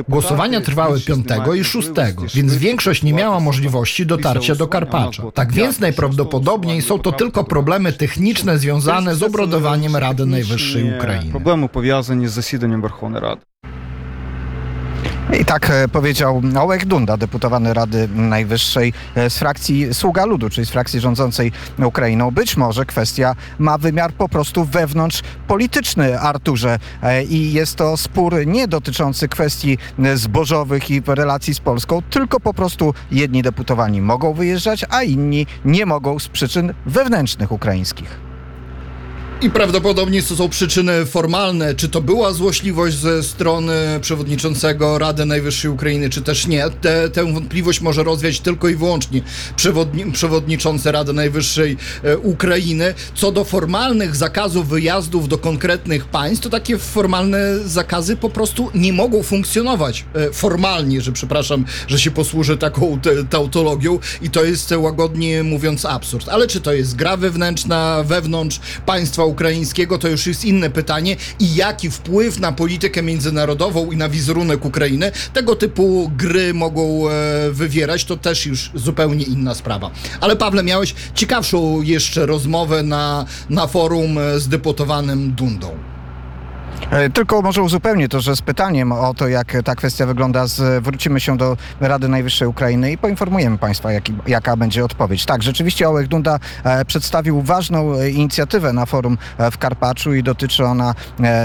Trwały 0.60 1.01
5 1.01 1.27
i 1.55 1.63
6, 1.63 1.89
więc 2.36 2.55
większość 2.55 3.03
nie 3.03 3.13
miała 3.13 3.39
możliwości 3.39 4.05
dotarcia 4.05 4.53
tak 4.53 4.58
do 4.58 4.67
Karpacza. 4.67 5.24
Tak 5.34 5.53
więc 5.53 5.79
najprawdopodobniej 5.79 6.81
są 6.81 7.00
to 7.00 7.12
tylko 7.12 7.43
problemy 7.43 7.93
techniczne 7.93 8.58
związane 8.58 9.15
z 9.15 9.24
obrodowaniem 9.24 9.96
Rady 9.96 10.25
Najwyższej 10.25 10.96
Ukrainy. 10.98 11.31
Problemy 11.31 11.70
powiązane 11.70 12.29
z 12.29 12.31
zasiedaniem 12.31 12.81
Werchownej 12.81 13.22
Rady. 13.22 13.50
I 15.40 15.46
tak 15.46 15.70
e, 15.70 15.88
powiedział 15.88 16.42
Ołek 16.60 16.86
Dunda, 16.86 17.18
deputowany 17.18 17.74
Rady 17.74 18.08
Najwyższej 18.16 18.94
e, 19.16 19.30
z 19.30 19.38
frakcji 19.38 19.94
Sługa 19.94 20.26
Ludu, 20.26 20.50
czyli 20.50 20.68
z 20.68 20.70
frakcji 20.70 21.00
rządzącej 21.00 21.52
Ukrainą. 21.86 22.32
Być 22.32 22.58
może 22.58 22.86
kwestia 22.86 23.36
ma 23.60 23.78
wymiar 23.78 24.14
po 24.14 24.30
prostu 24.30 24.66
wewnątrz 24.66 25.22
polityczny, 25.48 26.20
Arturze. 26.20 26.80
E, 27.04 27.24
I 27.24 27.54
jest 27.54 27.76
to 27.76 27.98
spór 27.98 28.48
nie 28.48 28.68
dotyczący 28.68 29.28
kwestii 29.28 29.78
zbożowych 30.16 30.92
i 30.92 31.02
relacji 31.08 31.56
z 31.56 31.60
Polską, 31.60 32.02
tylko 32.10 32.40
po 32.40 32.54
prostu 32.54 32.94
jedni 33.12 33.42
deputowani 33.42 34.02
mogą 34.02 34.34
wyjeżdżać, 34.34 34.86
a 34.90 35.04
inni 35.04 35.48
nie 35.66 35.86
mogą 35.86 36.20
z 36.20 36.28
przyczyn 36.28 36.74
wewnętrznych 36.86 37.52
ukraińskich. 37.52 38.31
I 39.43 39.50
prawdopodobnie 39.50 40.24
to 40.24 40.36
są 40.36 40.50
przyczyny 40.50 41.05
formalne. 41.05 41.75
Czy 41.75 41.89
to 41.89 42.01
była 42.01 42.33
złośliwość 42.33 42.98
ze 42.98 43.24
strony 43.24 43.74
przewodniczącego 44.01 44.98
Rady 44.98 45.25
Najwyższej 45.25 45.71
Ukrainy, 45.71 46.10
czy 46.10 46.21
też 46.21 46.48
nie? 46.48 46.65
Te, 46.81 47.10
tę 47.10 47.33
wątpliwość 47.33 47.81
może 47.81 48.03
rozwiać 48.03 48.39
tylko 48.39 48.69
i 48.69 48.75
wyłącznie 48.75 49.21
przewodni, 49.55 50.12
przewodniczący 50.12 50.91
Rady 50.91 51.13
Najwyższej 51.13 51.77
e, 52.03 52.17
Ukrainy. 52.17 52.93
Co 53.15 53.31
do 53.31 53.43
formalnych 53.43 54.15
zakazów 54.15 54.67
wyjazdów 54.67 55.27
do 55.27 55.38
konkretnych 55.38 56.05
państw, 56.05 56.43
to 56.43 56.50
takie 56.50 56.77
formalne 56.77 57.60
zakazy 57.65 58.17
po 58.17 58.29
prostu 58.29 58.71
nie 58.75 58.93
mogą 58.93 59.24
funkcjonować 59.24 60.05
e, 60.13 60.31
formalnie, 60.33 61.01
że 61.01 61.12
przepraszam, 61.12 61.65
że 61.88 62.00
się 62.00 62.12
posłużę 62.12 62.57
taką 62.57 63.00
tautologią 63.29 64.00
i 64.21 64.29
to 64.29 64.43
jest 64.43 64.71
e, 64.71 64.79
łagodnie 64.79 65.43
mówiąc 65.43 65.86
absurd. 65.86 66.29
Ale 66.29 66.48
czy 66.48 66.62
to 66.62 66.74
jest 66.74 66.95
gra 66.95 67.17
wewnętrzna, 67.17 68.03
wewnątrz 68.03 68.60
państwa 68.86 69.31
ukraińskiego, 69.32 69.98
to 69.98 70.08
już 70.08 70.28
jest 70.28 70.46
inne 70.46 70.70
pytanie 70.70 71.16
i 71.40 71.56
jaki 71.56 71.92
wpływ 71.92 72.40
na 72.40 72.52
politykę 72.52 73.04
międzynarodową 73.04 73.92
i 73.92 73.98
na 73.98 74.10
wizerunek 74.10 74.66
Ukrainy 74.66 75.12
tego 75.34 75.56
typu 75.56 76.12
gry 76.18 76.54
mogą 76.54 77.10
e, 77.10 77.12
wywierać, 77.52 78.06
to 78.06 78.18
też 78.18 78.46
już 78.46 78.72
zupełnie 78.76 79.26
inna 79.26 79.56
sprawa. 79.56 79.92
Ale 80.22 80.36
Pawle, 80.36 80.64
miałeś 80.64 80.96
ciekawszą 81.16 81.82
jeszcze 81.82 82.26
rozmowę 82.26 82.84
na, 82.84 83.26
na 83.50 83.68
forum 83.68 84.18
e, 84.18 84.40
z 84.40 84.48
deputowanym 84.48 85.32
Dundą. 85.32 85.90
E, 86.90 87.10
Tylko 87.10 87.42
może 87.42 87.62
uzupełnię 87.64 88.10
to, 88.10 88.22
że 88.22 88.36
z 88.36 88.42
pytaniem 88.42 88.92
o 88.92 89.14
to, 89.14 89.28
jak 89.28 89.58
ta 89.66 89.76
kwestia 89.76 90.06
wygląda, 90.06 90.48
z, 90.48 90.84
wrócimy 90.84 91.20
się 91.20 91.38
do 91.38 91.58
Rady 91.80 92.08
Najwyższej 92.08 92.48
Ukrainy 92.48 92.92
i 92.92 92.98
poinformujemy 92.98 93.58
Państwa, 93.58 93.92
jaki, 93.92 94.14
jaka 94.28 94.58
będzie 94.58 94.86
odpowiedź. 94.86 95.26
Tak, 95.26 95.44
rzeczywiście 95.44 95.90
Ołek 95.90 96.08
Dunda 96.08 96.40
e, 96.64 96.86
przedstawił 96.86 97.42
ważną 97.42 97.94
e, 97.94 98.10
inicjatywę 98.10 98.74
na 98.74 98.86
forum 98.86 99.18
w 99.52 99.58
Karpaczu 99.58 100.14
i 100.14 100.24
dotyczy 100.24 100.66
ona 100.66 100.96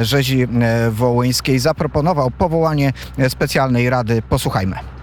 rzezi 0.02 0.49
wołyńskiej. 0.90 1.59
Zaproponował 1.59 2.31
powołanie 2.31 2.93
specjalnej 3.28 3.90
rady. 3.90 4.23
Posłuchajmy. 4.28 4.95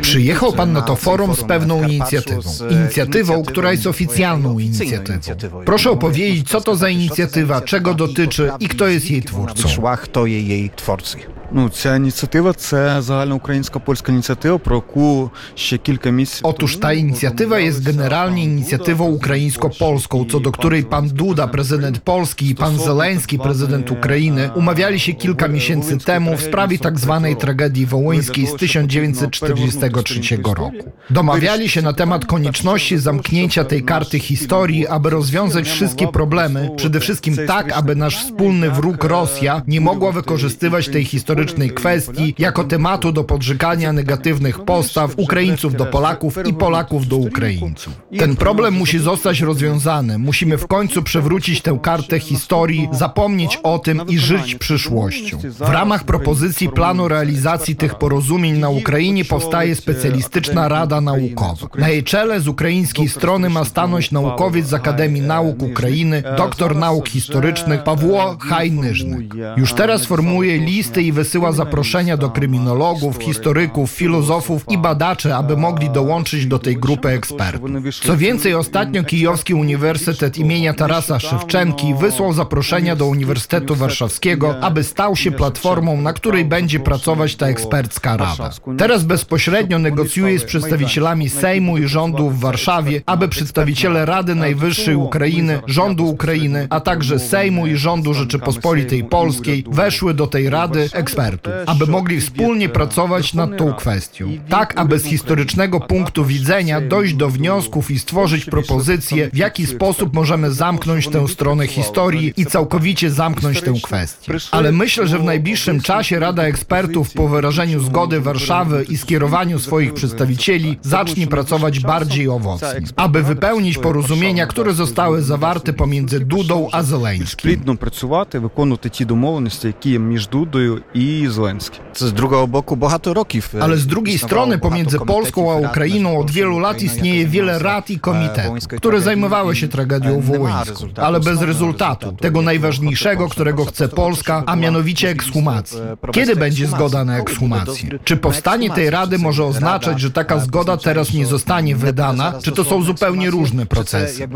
Przyjechał 0.00 0.52
pan 0.52 0.72
na 0.72 0.82
to 0.82 0.96
forum 0.96 1.34
z 1.34 1.44
pewną 1.44 1.88
inicjatywą. 1.88 2.50
Inicjatywą, 2.70 3.42
która 3.44 3.72
jest 3.72 3.86
oficjalną 3.86 4.58
inicjatywą. 4.58 5.64
Proszę 5.64 5.90
opowiedzieć, 5.90 6.48
co 6.48 6.60
to 6.60 6.76
za 6.76 6.88
inicjatywa, 6.88 7.60
czego 7.60 7.94
dotyczy 7.94 8.50
i 8.60 8.68
kto 8.68 8.88
jest 8.88 9.10
jej 9.10 9.22
twórcą. 9.22 9.68
Szła, 9.68 9.96
kto 9.96 10.26
jej, 10.26 10.48
jej 10.48 10.70
twórcy. 10.70 11.18
Ну, 11.51 11.69
ця 11.69 11.95
ініціатива 11.95 12.53
це 12.53 13.01
загальноукраїнська 13.01 13.79
польська 13.79 14.11
ініціатива, 14.11 14.57
про 14.57 14.75
яку 14.75 15.31
ще 15.55 15.77
кілька 15.77 16.09
місяців. 16.09 16.45
Otóż 16.47 16.77
ta 16.77 16.93
inicjatywa 16.93 17.59
jest 17.59 17.83
generalnie 17.83 18.43
inicjatywą 18.43 19.05
ukraińsko-polską, 19.05 20.25
co 20.31 20.39
do 20.39 20.51
której 20.51 20.83
pan 20.83 21.07
Duda, 21.07 21.47
prezydent 21.47 21.99
Polski 21.99 22.49
i 22.49 22.55
pan 22.55 22.77
Zeleński, 22.77 23.39
prezydent 23.39 23.91
Ukrainy, 23.91 24.49
umawiali 24.55 24.99
się 24.99 25.13
kilka 25.13 25.47
miesięcy 25.47 25.97
temu 25.97 26.37
w 26.37 26.41
sprawie 26.41 26.79
tak 26.79 26.99
zwanej 26.99 27.35
tragedii 27.35 27.85
wołyńskiej 27.85 28.47
z 28.47 28.53
1943 28.55 30.37
roku. 30.43 30.91
Domawiali 31.09 31.69
się 31.69 31.81
na 31.81 31.93
temat 31.93 32.25
konieczności 32.25 32.97
zamknięcia 32.97 33.63
tej 33.63 33.83
karty 33.83 34.19
historii, 34.19 34.87
aby 34.87 35.09
rozwiązać 35.09 35.69
wszystkie 35.69 36.07
problemy, 36.07 36.69
przede 36.75 36.99
wszystkim 36.99 37.35
tak, 37.47 37.71
aby 37.71 37.95
nasz 37.95 38.17
wspólny 38.23 38.71
wróg 38.71 39.03
Rosja 39.03 39.61
nie 39.67 39.81
mogła 39.81 40.11
wykorzystywać 40.11 40.87
tej 40.87 41.05
historycznej 41.05 41.39
kwestii 41.52 42.34
jako 42.38 42.64
tematu 42.64 43.12
do 43.12 43.24
podżegania 43.24 43.92
negatywnych 43.92 44.64
postaw 44.64 45.12
Ukraińców 45.16 45.76
do 45.76 45.86
Polaków 45.86 46.38
i 46.46 46.54
Polaków 46.54 47.08
do 47.08 47.16
Ukraińców. 47.16 47.94
Ten 48.18 48.36
problem 48.36 48.74
musi 48.74 48.98
zostać 48.98 49.40
rozwiązany. 49.40 50.18
Musimy 50.18 50.58
w 50.58 50.66
końcu 50.66 51.02
przewrócić 51.02 51.62
tę 51.62 51.78
kartę 51.82 52.20
historii, 52.20 52.88
zapomnieć 52.92 53.58
o 53.62 53.78
tym 53.78 54.02
i 54.08 54.18
żyć 54.18 54.54
przyszłością. 54.54 55.38
W 55.38 55.68
ramach 55.68 56.04
propozycji 56.04 56.68
planu 56.68 57.08
realizacji 57.08 57.76
tych 57.76 57.94
porozumień 57.94 58.58
na 58.58 58.68
Ukrainie 58.68 59.24
powstaje 59.24 59.76
specjalistyczna 59.76 60.68
Rada 60.68 61.00
Naukowa. 61.00 61.68
Na 61.78 61.88
jej 61.88 62.02
czele 62.02 62.40
z 62.40 62.48
ukraińskiej 62.48 63.08
strony 63.08 63.50
ma 63.50 63.64
stanąć 63.64 64.10
naukowiec 64.10 64.66
z 64.66 64.74
Akademii 64.74 65.22
Nauk 65.22 65.62
Ukrainy, 65.62 66.22
doktor 66.36 66.76
nauk 66.76 67.08
historycznych 67.08 67.82
Pawło 67.82 68.36
Hajnyżnyk. 68.40 69.34
Już 69.56 69.72
teraz 69.72 70.06
formuje 70.06 70.58
listy 70.58 71.02
i 71.02 71.12
wysyła 71.12 71.23
zaproszenia 71.50 72.16
do 72.16 72.30
kryminologów, 72.30 73.22
historyków, 73.22 73.90
filozofów 73.90 74.64
i 74.68 74.78
badaczy, 74.78 75.34
aby 75.34 75.56
mogli 75.56 75.90
dołączyć 75.90 76.46
do 76.46 76.58
tej 76.58 76.76
grupy 76.76 77.08
ekspertów. 77.08 77.70
Co 78.02 78.16
więcej, 78.16 78.54
ostatnio 78.54 79.04
Kijowski 79.04 79.54
Uniwersytet 79.54 80.38
imienia 80.38 80.74
Tarasa 80.74 81.20
Szewczenki 81.20 81.94
wysłał 81.94 82.32
zaproszenia 82.32 82.96
do 82.96 83.06
Uniwersytetu 83.06 83.74
Warszawskiego, 83.74 84.60
aby 84.60 84.84
stał 84.84 85.16
się 85.16 85.32
platformą, 85.32 86.00
na 86.00 86.12
której 86.12 86.44
będzie 86.44 86.80
pracować 86.80 87.36
ta 87.36 87.46
ekspercka 87.46 88.16
rada. 88.16 88.50
Teraz 88.78 89.04
bezpośrednio 89.04 89.78
negocjuje 89.78 90.38
z 90.38 90.44
przedstawicielami 90.44 91.28
Sejmu 91.28 91.78
i 91.78 91.88
rządu 91.88 92.30
w 92.30 92.40
Warszawie, 92.40 93.02
aby 93.06 93.28
przedstawiciele 93.28 94.06
Rady 94.06 94.34
Najwyższej 94.34 94.96
Ukrainy, 94.96 95.60
rządu 95.66 96.06
Ukrainy, 96.06 96.66
a 96.70 96.80
także 96.80 97.18
Sejmu 97.18 97.66
i 97.66 97.76
rządu 97.76 98.14
Rzeczypospolitej 98.14 99.04
Polskiej 99.04 99.64
weszły 99.70 100.14
do 100.14 100.26
tej 100.26 100.50
rady 100.50 100.80
ekspertów 100.92 101.13
ekspertów, 101.13 101.53
aby 101.65 101.87
mogli 101.87 102.21
wspólnie 102.21 102.69
pracować 102.69 103.33
nad 103.33 103.57
tą 103.57 103.73
kwestią. 103.73 104.37
Tak, 104.49 104.73
aby 104.79 104.99
z 104.99 105.05
historycznego 105.05 105.79
punktu 105.79 106.25
widzenia 106.25 106.81
dojść 106.81 107.13
do 107.13 107.29
wniosków 107.29 107.91
i 107.91 107.99
stworzyć 107.99 108.45
propozycje, 108.45 109.29
w 109.33 109.37
jaki 109.37 109.65
sposób 109.65 110.13
możemy 110.13 110.51
zamknąć 110.51 111.07
tę 111.07 111.27
stronę 111.27 111.67
historii 111.67 112.33
i 112.37 112.45
całkowicie 112.45 113.11
zamknąć 113.11 113.61
tę 113.61 113.73
kwestię. 113.83 114.33
Ale 114.51 114.71
myślę, 114.71 115.07
że 115.07 115.19
w 115.19 115.23
najbliższym 115.23 115.81
czasie 115.81 116.19
Rada 116.19 116.43
Ekspertów 116.43 117.13
po 117.13 117.27
wyrażeniu 117.27 117.79
zgody 117.79 118.21
Warszawy 118.21 118.85
i 118.89 118.97
skierowaniu 118.97 119.59
swoich 119.59 119.93
przedstawicieli 119.93 120.77
zacznie 120.81 121.27
pracować 121.27 121.79
bardziej 121.79 122.27
owocnie, 122.27 122.81
aby 122.95 123.23
wypełnić 123.23 123.77
porozumienia, 123.77 124.47
które 124.47 124.73
zostały 124.73 125.21
zawarte 125.21 125.73
pomiędzy 125.73 126.19
Dudą 126.19 126.67
a 126.71 126.83
Zeleńskim. 126.83 127.49
Плідно 127.51 127.75
працювати, 127.75 128.39
виконувати 128.39 128.89
ті 128.89 129.05
домовленості, 129.05 129.67
які 129.67 129.89
є 129.89 129.99
між 129.99 130.27
Дудою 130.27 130.81
і 130.93 131.02
i 131.04 131.26
Złęcki. 131.28 131.78
Z 131.94 132.12
drugiego 132.12 132.46
boku 132.46 132.76
bohatoroki. 132.76 133.40
W, 133.40 133.54
Ale 133.60 133.76
z 133.76 133.86
drugiej 133.86 134.18
strony 134.18 134.58
pomiędzy 134.58 134.98
Polską 134.98 135.52
a 135.52 135.54
Ukrainą 135.54 136.18
od 136.18 136.30
wielu 136.30 136.58
lat 136.58 136.82
istnieje 136.82 137.26
wiele 137.26 137.58
rad 137.58 137.90
i 137.90 137.98
komitetów, 137.98 138.68
które 138.78 139.00
zajmowały 139.00 139.56
się 139.56 139.68
tragedią 139.68 140.20
wołyńską, 140.20 140.88
ale 140.96 141.20
bez 141.20 141.42
rezultatu, 141.42 142.12
tego 142.12 142.42
najważniejszego, 142.42 143.28
którego 143.28 143.64
chce 143.64 143.88
Polska, 143.88 144.42
a 144.46 144.56
mianowicie 144.56 145.08
ekshumacji. 145.08 145.78
Kiedy 146.12 146.36
będzie 146.36 146.66
zgoda 146.66 147.04
na 147.04 147.18
ekshumację? 147.18 147.98
Czy 148.04 148.16
powstanie 148.16 148.70
tej 148.70 148.90
rady 148.90 149.18
może 149.18 149.44
oznaczać, 149.44 150.00
że 150.00 150.10
taka 150.10 150.38
zgoda 150.38 150.76
teraz 150.76 151.12
nie 151.12 151.26
zostanie 151.26 151.76
wydana, 151.76 152.32
czy 152.42 152.52
to 152.52 152.64
są 152.64 152.82
zupełnie 152.82 153.30
różne 153.30 153.66
procesy? 153.66 154.28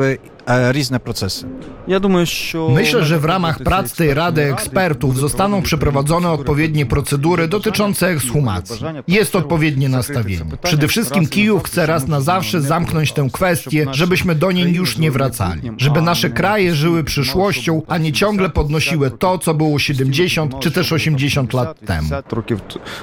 Różne 0.72 1.00
procesy. 1.00 1.46
Myślę, 2.74 3.04
że 3.04 3.18
w 3.18 3.24
ramach 3.24 3.59
prac 3.59 3.92
tej 3.92 4.14
Rady 4.14 4.42
Ekspertów 4.42 5.18
zostaną 5.18 5.62
przeprowadzone 5.62 6.31
odpowiedzi 6.31 6.58
odpowiednie 6.58 6.86
procedury 6.86 7.47
dotyczące 7.47 8.08
ekshumacji. 8.08 8.86
Jest 9.08 9.36
odpowiednie 9.36 9.89
nastawienie. 9.89 10.45
Przede 10.63 10.88
wszystkim 10.88 11.28
Kijów 11.28 11.63
chce 11.63 11.86
raz 11.86 12.08
na 12.08 12.21
zawsze 12.21 12.62
zamknąć 12.62 13.12
tę 13.12 13.30
kwestię, 13.32 13.86
żebyśmy 13.91 14.36
do 14.36 14.52
niej 14.52 14.73
już 14.73 14.97
nie 14.97 15.12
wracali. 15.12 15.71
Żeby 15.78 16.02
nasze 16.02 16.30
kraje 16.30 16.76
żyły 16.76 17.04
przyszłością, 17.04 17.82
a 17.88 17.97
nie 17.97 18.12
ciągle 18.12 18.49
podnosiły 18.49 19.12
to, 19.12 19.38
co 19.38 19.54
było 19.54 19.80
70 19.80 20.60
czy 20.60 20.71
też 20.71 20.91
80 20.91 21.54
lat 21.54 21.80
temu. 21.80 22.10
50 22.10 22.34
років, 22.34 22.60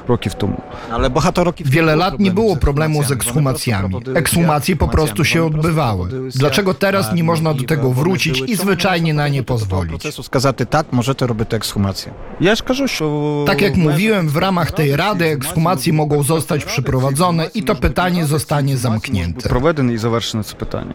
років 0.09 0.35
тому. 0.35 0.61
Ale 0.91 1.11
bohater 1.11 1.45
Rokiw... 1.45 1.69
Wiele 1.69 1.97
lat 1.97 2.19
nie 2.19 2.31
było 2.31 2.57
problemu 2.57 3.05
z 3.05 3.13
ekshumacjami. 3.13 3.97
Ekshumacje 4.15 4.77
po 4.77 4.89
prostu 4.89 5.25
się 5.25 5.45
odbywały. 5.45 6.09
Dlaczego 6.35 6.75
teraz 6.75 7.15
nie 7.15 7.25
można 7.25 7.55
do 7.55 7.63
tego 7.63 7.91
wrócić 7.91 8.43
i 8.47 8.57
zwyczajnie 8.57 9.15
na 9.15 9.29
nie 9.29 9.43
pozwolić? 9.43 9.91
Процесу 9.91 10.23
сказати 10.23 10.67
так, 10.67 10.87
можете 10.93 11.27
робити 11.27 11.57
ексхумацію. 11.57 12.15
Я 12.41 12.55
ж 12.55 12.63
кажу, 12.65 12.89
що 12.89 13.44
tak 13.46 13.62
jak 13.62 13.76
mówiłem, 13.76 14.30
w 14.30 14.38
ramach 14.38 14.72
tej 14.72 14.96
rady 14.96 15.26
ekskumacje 15.26 15.94
mogą 15.94 16.24
zostać 16.24 16.66
przeprowadzone 16.66 17.50
i 17.54 17.64
to 17.64 17.76
pytanie 17.76 18.26
zostanie 18.26 18.78
zamknięte. 18.78 19.50
Prowadzone 19.50 19.94
i 19.94 19.98
zawarszone 19.98 20.44
to 20.44 20.56
pytanie. 20.56 20.94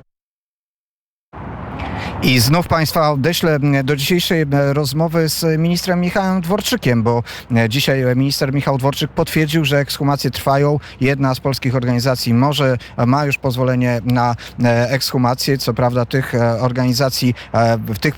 I 2.23 2.41
znów 2.41 2.69
Państwa 2.69 3.11
odeślę 3.11 3.59
do 3.85 3.97
dzisiejszej 3.97 4.43
e, 4.43 4.73
rozmowy 4.73 5.29
z 5.29 5.59
ministrem 5.59 6.01
Michałem 6.01 6.41
Dworczykiem, 6.41 7.03
bo 7.03 7.23
e, 7.57 7.69
dzisiaj 7.69 8.17
minister 8.17 8.55
Michał 8.55 8.79
Dworczyk 8.79 9.11
potwierdził, 9.11 9.65
że 9.65 9.79
ekshumacje 9.79 10.31
trwają. 10.31 10.79
Jedna 11.01 11.35
z 11.35 11.41
polskich 11.41 11.77
organizacji 11.77 12.35
może, 12.35 12.77
e, 12.97 13.07
ma 13.07 13.25
już 13.25 13.39
pozwolenie 13.39 14.01
na 14.05 14.35
e, 14.65 14.91
ekshumację. 14.91 15.59
Co 15.59 15.75
prawda 15.75 16.05
tych 16.05 16.35
e, 16.35 16.61
organizacji, 16.61 17.35
e, 17.55 17.79
tych 18.01 18.15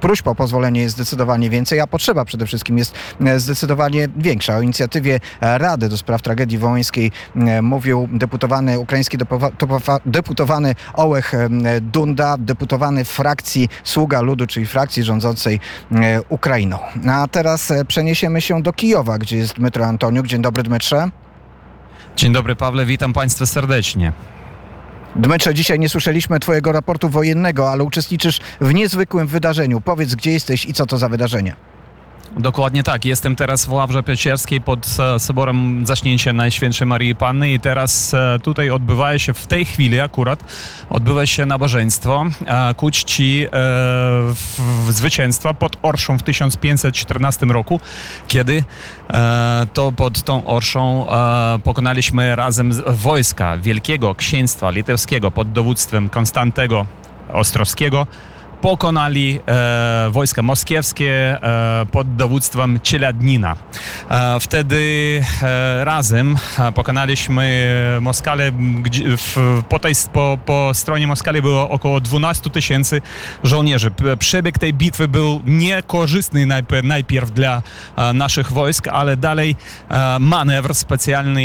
próśb 0.00 0.28
o 0.28 0.34
pozwolenie 0.34 0.80
jest 0.80 0.94
zdecydowanie 0.94 1.50
więcej, 1.50 1.80
a 1.80 1.86
potrzeba 1.86 2.24
przede 2.24 2.46
wszystkim 2.46 2.78
jest 2.78 2.94
e, 3.26 3.40
zdecydowanie 3.40 4.08
większa. 4.16 4.56
O 4.56 4.62
inicjatywie 4.62 5.20
e, 5.40 5.58
Rady 5.58 5.88
do 5.88 5.96
spraw 5.96 6.22
tragedii 6.22 6.58
wołyńskiej 6.58 7.12
e, 7.36 7.62
mówił 7.62 8.08
deputowany 8.12 8.78
ukraiński 8.78 9.18
deputowany 10.06 10.74
Ołech 10.94 11.34
e, 11.34 11.48
Dunda, 11.80 12.36
deputowany 12.38 13.04
frakcji 13.30 13.68
Sługa 13.84 14.20
Ludu, 14.20 14.46
czyli 14.46 14.66
frakcji 14.66 15.02
rządzącej 15.02 15.60
e, 15.92 16.22
Ukrainą. 16.28 16.78
A 17.10 17.28
teraz 17.28 17.70
e, 17.70 17.84
przeniesiemy 17.84 18.40
się 18.40 18.62
do 18.62 18.72
Kijowa, 18.72 19.18
gdzie 19.18 19.36
jest 19.36 19.54
Dmytro 19.54 19.86
Antoniuk. 19.86 20.26
Dzień 20.26 20.42
dobry 20.42 20.62
Dmytrze. 20.62 21.10
Dzień 22.16 22.32
dobry 22.32 22.56
Pawle, 22.56 22.86
witam 22.86 23.12
Państwa 23.12 23.46
serdecznie. 23.46 24.12
Dmytrze, 25.16 25.54
dzisiaj 25.54 25.78
nie 25.78 25.88
słyszeliśmy 25.88 26.40
twojego 26.40 26.72
raportu 26.72 27.08
wojennego, 27.08 27.70
ale 27.70 27.84
uczestniczysz 27.84 28.40
w 28.60 28.74
niezwykłym 28.74 29.26
wydarzeniu. 29.26 29.80
Powiedz, 29.80 30.14
gdzie 30.14 30.32
jesteś 30.32 30.66
i 30.66 30.72
co 30.72 30.86
to 30.86 30.98
za 30.98 31.08
wydarzenie? 31.08 31.56
Dokładnie 32.38 32.82
tak, 32.82 33.04
jestem 33.04 33.36
teraz 33.36 33.66
w 33.66 33.72
Ławrze 33.72 34.02
Pieczerskiej 34.02 34.60
pod 34.60 34.86
e, 34.98 35.18
Soborem 35.18 35.86
Zaśnięcia 35.86 36.32
Najświętszej 36.32 36.86
Marii 36.86 37.14
Panny 37.14 37.52
i 37.52 37.60
teraz 37.60 38.14
e, 38.14 38.38
tutaj 38.42 38.70
odbywa 38.70 39.18
się 39.18 39.34
w 39.34 39.46
tej 39.46 39.64
chwili 39.64 40.00
akurat 40.00 40.44
odbywa 40.90 41.26
się 41.26 41.46
nabożeństwo 41.46 42.26
ku 42.76 42.90
czci 42.90 43.46
e, 43.52 44.92
zwycięstwa 44.92 45.54
pod 45.54 45.76
Orszą 45.82 46.18
w 46.18 46.22
1514 46.22 47.46
roku, 47.46 47.80
kiedy 48.28 48.64
e, 49.10 49.66
to 49.72 49.92
pod 49.92 50.22
tą 50.22 50.46
Orszą 50.46 51.10
e, 51.10 51.58
pokonaliśmy 51.64 52.36
razem 52.36 52.72
wojska 52.86 53.58
Wielkiego 53.58 54.14
Księstwa 54.14 54.70
Litewskiego 54.70 55.30
pod 55.30 55.52
dowództwem 55.52 56.08
Konstantego 56.08 56.86
Ostrowskiego 57.32 58.06
pokonali 58.60 59.40
e, 59.46 60.10
wojska 60.10 60.42
moskiewskie 60.42 61.38
e, 61.42 61.86
pod 61.92 62.16
dowództwem 62.16 62.80
Cieladnina. 62.82 63.56
E, 64.10 64.40
wtedy 64.40 65.22
e, 65.42 65.84
razem 65.84 66.36
e, 66.58 66.72
pokonaliśmy 66.72 67.70
Moskale. 68.00 68.52
Gdzie, 68.82 69.16
w, 69.16 69.62
po, 69.68 69.78
tej, 69.78 69.94
po, 70.12 70.38
po 70.46 70.70
stronie 70.74 71.06
Moskali 71.06 71.42
było 71.42 71.70
około 71.70 72.00
12 72.00 72.50
tysięcy 72.50 73.02
żołnierzy. 73.44 73.90
Przebieg 74.18 74.58
tej 74.58 74.74
bitwy 74.74 75.08
był 75.08 75.40
niekorzystny 75.44 76.46
najpierw, 76.46 76.86
najpierw 76.86 77.30
dla 77.30 77.62
e, 77.96 78.12
naszych 78.12 78.52
wojsk, 78.52 78.88
ale 78.88 79.16
dalej 79.16 79.56
manewr 80.20 80.74
specjalny 80.74 81.40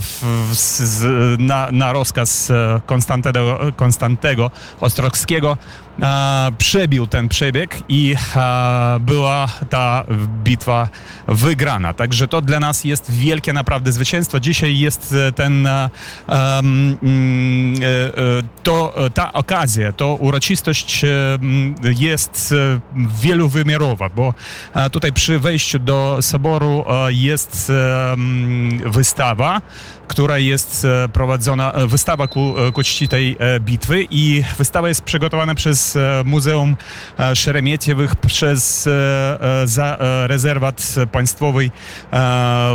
w, 0.00 0.48
z, 0.52 1.04
na, 1.40 1.68
na 1.72 1.92
rozkaz 1.92 2.52
Konstantego, 2.86 3.58
Konstantego 3.76 4.50
Ostrowskiego 4.80 5.56
przebił 6.58 7.06
ten 7.06 7.28
przebieg 7.28 7.78
i 7.88 8.16
była 9.00 9.48
ta 9.70 10.04
bitwa 10.44 10.88
wygrana. 11.28 11.94
Także 11.94 12.28
to 12.28 12.40
dla 12.40 12.60
nas 12.60 12.84
jest 12.84 13.10
wielkie 13.10 13.52
naprawdę 13.52 13.92
zwycięstwo. 13.92 14.40
Dzisiaj 14.40 14.78
jest 14.78 15.14
e, 15.28 15.32
ten 15.32 15.66
e, 15.66 15.90
mm, 16.28 16.98
e, 17.74 18.42
to, 18.62 18.94
ta 19.14 19.32
okazja, 19.32 19.92
to 19.92 20.14
uroczystość 20.14 21.04
jest 21.98 22.54
wielowymiarowa, 23.22 24.08
bo 24.08 24.34
tutaj 24.92 25.12
przy 25.12 25.38
wejściu 25.38 25.78
do 25.78 26.18
soboru 26.20 26.84
jest 27.08 27.72
wystawa, 28.86 29.60
która 30.12 30.38
jest 30.38 30.84
e, 30.84 31.08
prowadzona, 31.08 31.72
e, 31.72 31.86
wystawa 31.86 32.26
ku, 32.28 32.54
e, 32.58 32.72
ku 32.72 32.82
czci 32.82 33.08
tej 33.08 33.36
bitwy 33.60 34.06
i 34.10 34.44
wystawa 34.58 34.88
jest 34.88 35.02
przygotowana 35.02 35.54
przez 35.54 35.98
Muzeum 36.24 36.76
Szeremietiewych, 37.34 38.16
przez 38.16 38.88
za, 39.64 39.98
rezerwat 40.26 40.94
państwowy 41.12 41.70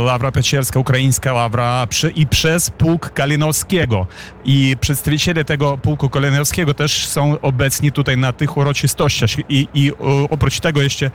Ławra 0.04 0.32
Pieczerska, 0.32 0.80
Ukraińska 0.80 1.50
przy, 1.88 2.10
i 2.10 2.26
przez 2.26 2.70
Pułk 2.70 3.12
Kalinowskiego. 3.12 4.06
I 4.44 4.76
przedstawiciele 4.80 5.44
tego 5.44 5.78
Pułku 5.78 6.10
Kalinowskiego 6.10 6.74
też 6.74 7.06
są 7.06 7.40
obecni 7.40 7.92
tutaj 7.92 8.16
na 8.16 8.32
tych 8.32 8.56
uroczystościach 8.56 9.30
i, 9.48 9.68
i 9.74 9.92
oprócz 10.30 10.60
tego 10.60 10.82
jeszcze 10.82 11.10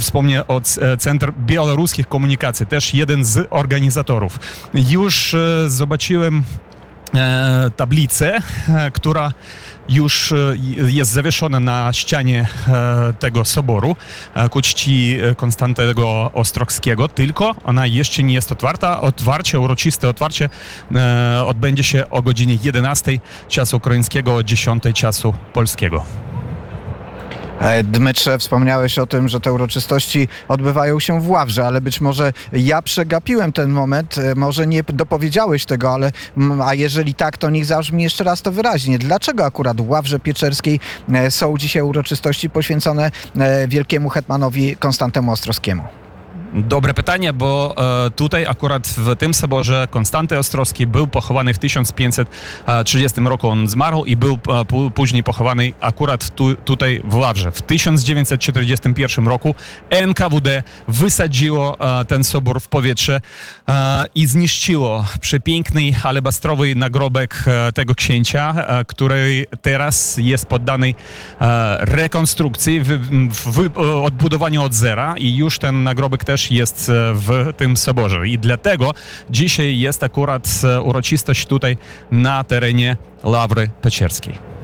wspomnę 0.00 0.46
o 0.46 0.60
C- 0.60 0.96
Centr 0.96 1.32
Białoruskich 1.32 2.08
Komunikacji, 2.08 2.66
też 2.66 2.94
jeden 2.94 3.24
z 3.24 3.46
organizatorów. 3.50 4.38
Już 4.74 5.36
zobaczyłem 5.66 6.42
e, 7.14 7.70
tablicę, 7.76 8.38
e, 8.68 8.90
która 8.90 9.32
już 9.88 10.32
e, 10.32 10.36
jest 10.76 11.10
zawieszona 11.10 11.60
na 11.60 11.92
ścianie 11.92 12.46
tego 13.18 13.44
soboru 13.44 13.96
ku 14.50 14.62
czci 14.62 15.18
Konstantego 15.36 16.30
Ostrowskiego, 16.34 17.08
tylko 17.08 17.54
ona 17.64 17.86
jeszcze 17.86 18.22
nie 18.22 18.34
jest 18.34 18.52
otwarta. 18.52 19.00
Otwarcie, 19.00 19.60
uroczyste 19.60 20.08
otwarcie 20.08 20.48
odbędzie 21.46 21.84
się 21.84 22.10
o 22.10 22.22
godzinie 22.22 22.58
11 22.62 23.18
czasu 23.48 23.76
ukraińskiego, 23.76 24.34
o 24.34 24.42
10 24.42 24.82
czasu 24.94 25.34
polskiego. 25.52 26.04
E, 27.60 27.84
Dmytrze, 27.84 28.38
wspomniałeś 28.38 28.98
o 28.98 29.06
tym, 29.06 29.28
że 29.28 29.40
te 29.40 29.52
uroczystości 29.52 30.28
odbywają 30.48 31.00
się 31.00 31.20
w 31.20 31.30
Ławrze, 31.30 31.66
ale 31.66 31.80
być 31.80 32.00
może 32.00 32.32
ja 32.52 32.82
przegapiłem 32.82 33.52
ten 33.52 33.70
moment, 33.70 34.18
e, 34.18 34.34
może 34.34 34.66
nie 34.66 34.82
dopowiedziałeś 34.82 35.64
tego, 35.64 35.92
ale 35.92 36.12
a 36.64 36.74
jeżeli 36.74 37.14
tak, 37.14 37.38
to 37.38 37.50
niech 37.50 37.64
zabrzmi 37.64 38.02
jeszcze 38.02 38.24
raz 38.24 38.42
to 38.42 38.52
wyraźnie. 38.52 38.98
Dlaczego 38.98 39.44
akurat 39.44 39.80
w 39.80 39.88
Ławrze 39.88 40.20
Pieczerskiej 40.20 40.80
e, 41.12 41.30
są 41.30 41.58
dzisiaj 41.58 41.82
uroczystości 41.82 42.50
poświęcone 42.50 43.10
wielkiemu 43.68 44.08
hetmanowi 44.08 44.76
Konstantemu 44.76 45.32
Ostrowskiemu? 45.32 45.82
Dobre 46.52 46.94
pytanie, 46.94 47.32
bo 47.32 47.74
e, 48.06 48.10
tutaj 48.10 48.46
akurat 48.46 48.86
w 48.86 49.16
tym 49.16 49.34
soborze 49.34 49.88
Konstanty 49.90 50.38
Ostrowski 50.38 50.86
był 50.86 51.06
pochowany 51.06 51.54
w 51.54 51.58
1530 51.58 53.20
roku. 53.20 53.48
On 53.48 53.68
zmarł 53.68 54.04
i 54.04 54.16
był 54.16 54.38
e, 54.84 54.90
później 54.90 55.22
pochowany 55.22 55.72
akurat 55.80 56.34
tu, 56.34 56.54
tutaj 56.54 57.00
w 57.04 57.14
Ławrze. 57.14 57.52
W 57.52 57.62
1941 57.62 59.28
roku 59.28 59.54
NKWD 59.90 60.62
wysadziło 60.88 61.76
e, 62.00 62.04
ten 62.04 62.24
sobór 62.24 62.60
w 62.60 62.68
powietrze 62.68 63.20
i 64.14 64.26
zniszczyło 64.26 65.04
przepiękny 65.20 65.82
alebastrowy 66.02 66.74
nagrobek 66.74 67.44
tego 67.74 67.94
księcia, 67.94 68.54
który 68.86 69.46
teraz 69.62 70.16
jest 70.16 70.46
poddany 70.46 70.94
rekonstrukcji, 71.78 72.80
wy, 72.80 72.98
wy, 73.46 73.70
odbudowaniu 74.02 74.62
od 74.62 74.74
zera 74.74 75.14
i 75.18 75.36
już 75.36 75.58
ten 75.58 75.82
nagrobek 75.82 76.24
też 76.24 76.37
jest 76.50 76.88
e, 76.88 76.92
w 77.14 77.52
tym 77.56 77.76
soborze. 77.76 78.28
I 78.28 78.38
dlatego 78.38 78.94
dzisiaj 79.30 79.78
jest 79.78 80.04
akurat 80.04 80.48
e, 80.64 80.80
uroczystość 80.80 81.46
tutaj 81.46 81.76
na 82.10 82.44
terenie 82.44 82.96
Lawry 83.24 83.70
Peczerskiej. 83.82 84.57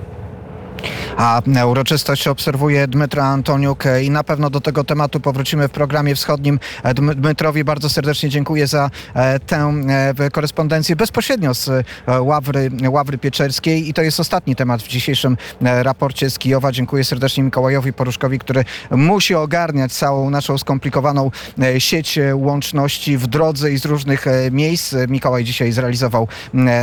A 1.16 1.42
uroczystość 1.66 2.28
obserwuje 2.28 2.88
Dmytra 2.88 3.24
Antoniuk 3.24 3.84
i 4.02 4.10
na 4.10 4.24
pewno 4.24 4.50
do 4.50 4.60
tego 4.60 4.84
tematu 4.84 5.20
powrócimy 5.20 5.68
w 5.68 5.70
programie 5.70 6.14
wschodnim. 6.14 6.58
Dm- 6.84 7.14
Dmytrowi 7.14 7.64
bardzo 7.64 7.88
serdecznie 7.88 8.28
dziękuję 8.28 8.66
za 8.66 8.90
e, 9.14 9.40
tę 9.40 9.74
e, 10.18 10.30
korespondencję 10.30 10.96
bezpośrednio 10.96 11.54
z 11.54 11.68
e, 11.68 11.84
Ławry, 12.20 12.70
Ławry 12.88 13.18
Pieczerskiej 13.18 13.88
i 13.88 13.94
to 13.94 14.02
jest 14.02 14.20
ostatni 14.20 14.56
temat 14.56 14.82
w 14.82 14.88
dzisiejszym 14.88 15.36
raporcie 15.60 16.30
z 16.30 16.38
Kijowa. 16.38 16.72
Dziękuję 16.72 17.04
serdecznie 17.04 17.42
Mikołajowi 17.42 17.92
Poruszkowi, 17.92 18.38
który 18.38 18.64
musi 18.90 19.34
ogarniać 19.34 19.92
całą 19.92 20.30
naszą 20.30 20.58
skomplikowaną 20.58 21.30
sieć 21.78 22.18
łączności 22.34 23.18
w 23.18 23.26
drodze 23.26 23.72
i 23.72 23.78
z 23.78 23.84
różnych 23.84 24.26
miejsc. 24.50 24.94
Mikołaj 25.08 25.44
dzisiaj 25.44 25.72
zrealizował 25.72 26.28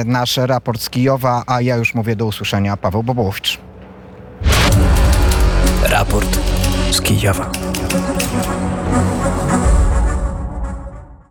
nasz 0.05 0.37
raport 0.37 0.81
z 0.81 0.89
Kijowa, 0.89 1.43
a 1.47 1.61
ja 1.61 1.75
już 1.75 1.93
mówię 1.93 2.15
do 2.15 2.25
usłyszenia. 2.25 2.77
Paweł 2.77 3.03
Bobołowicz. 3.03 3.70
Raport 6.01 6.39
z 6.91 7.01
Kijowa. 7.01 7.51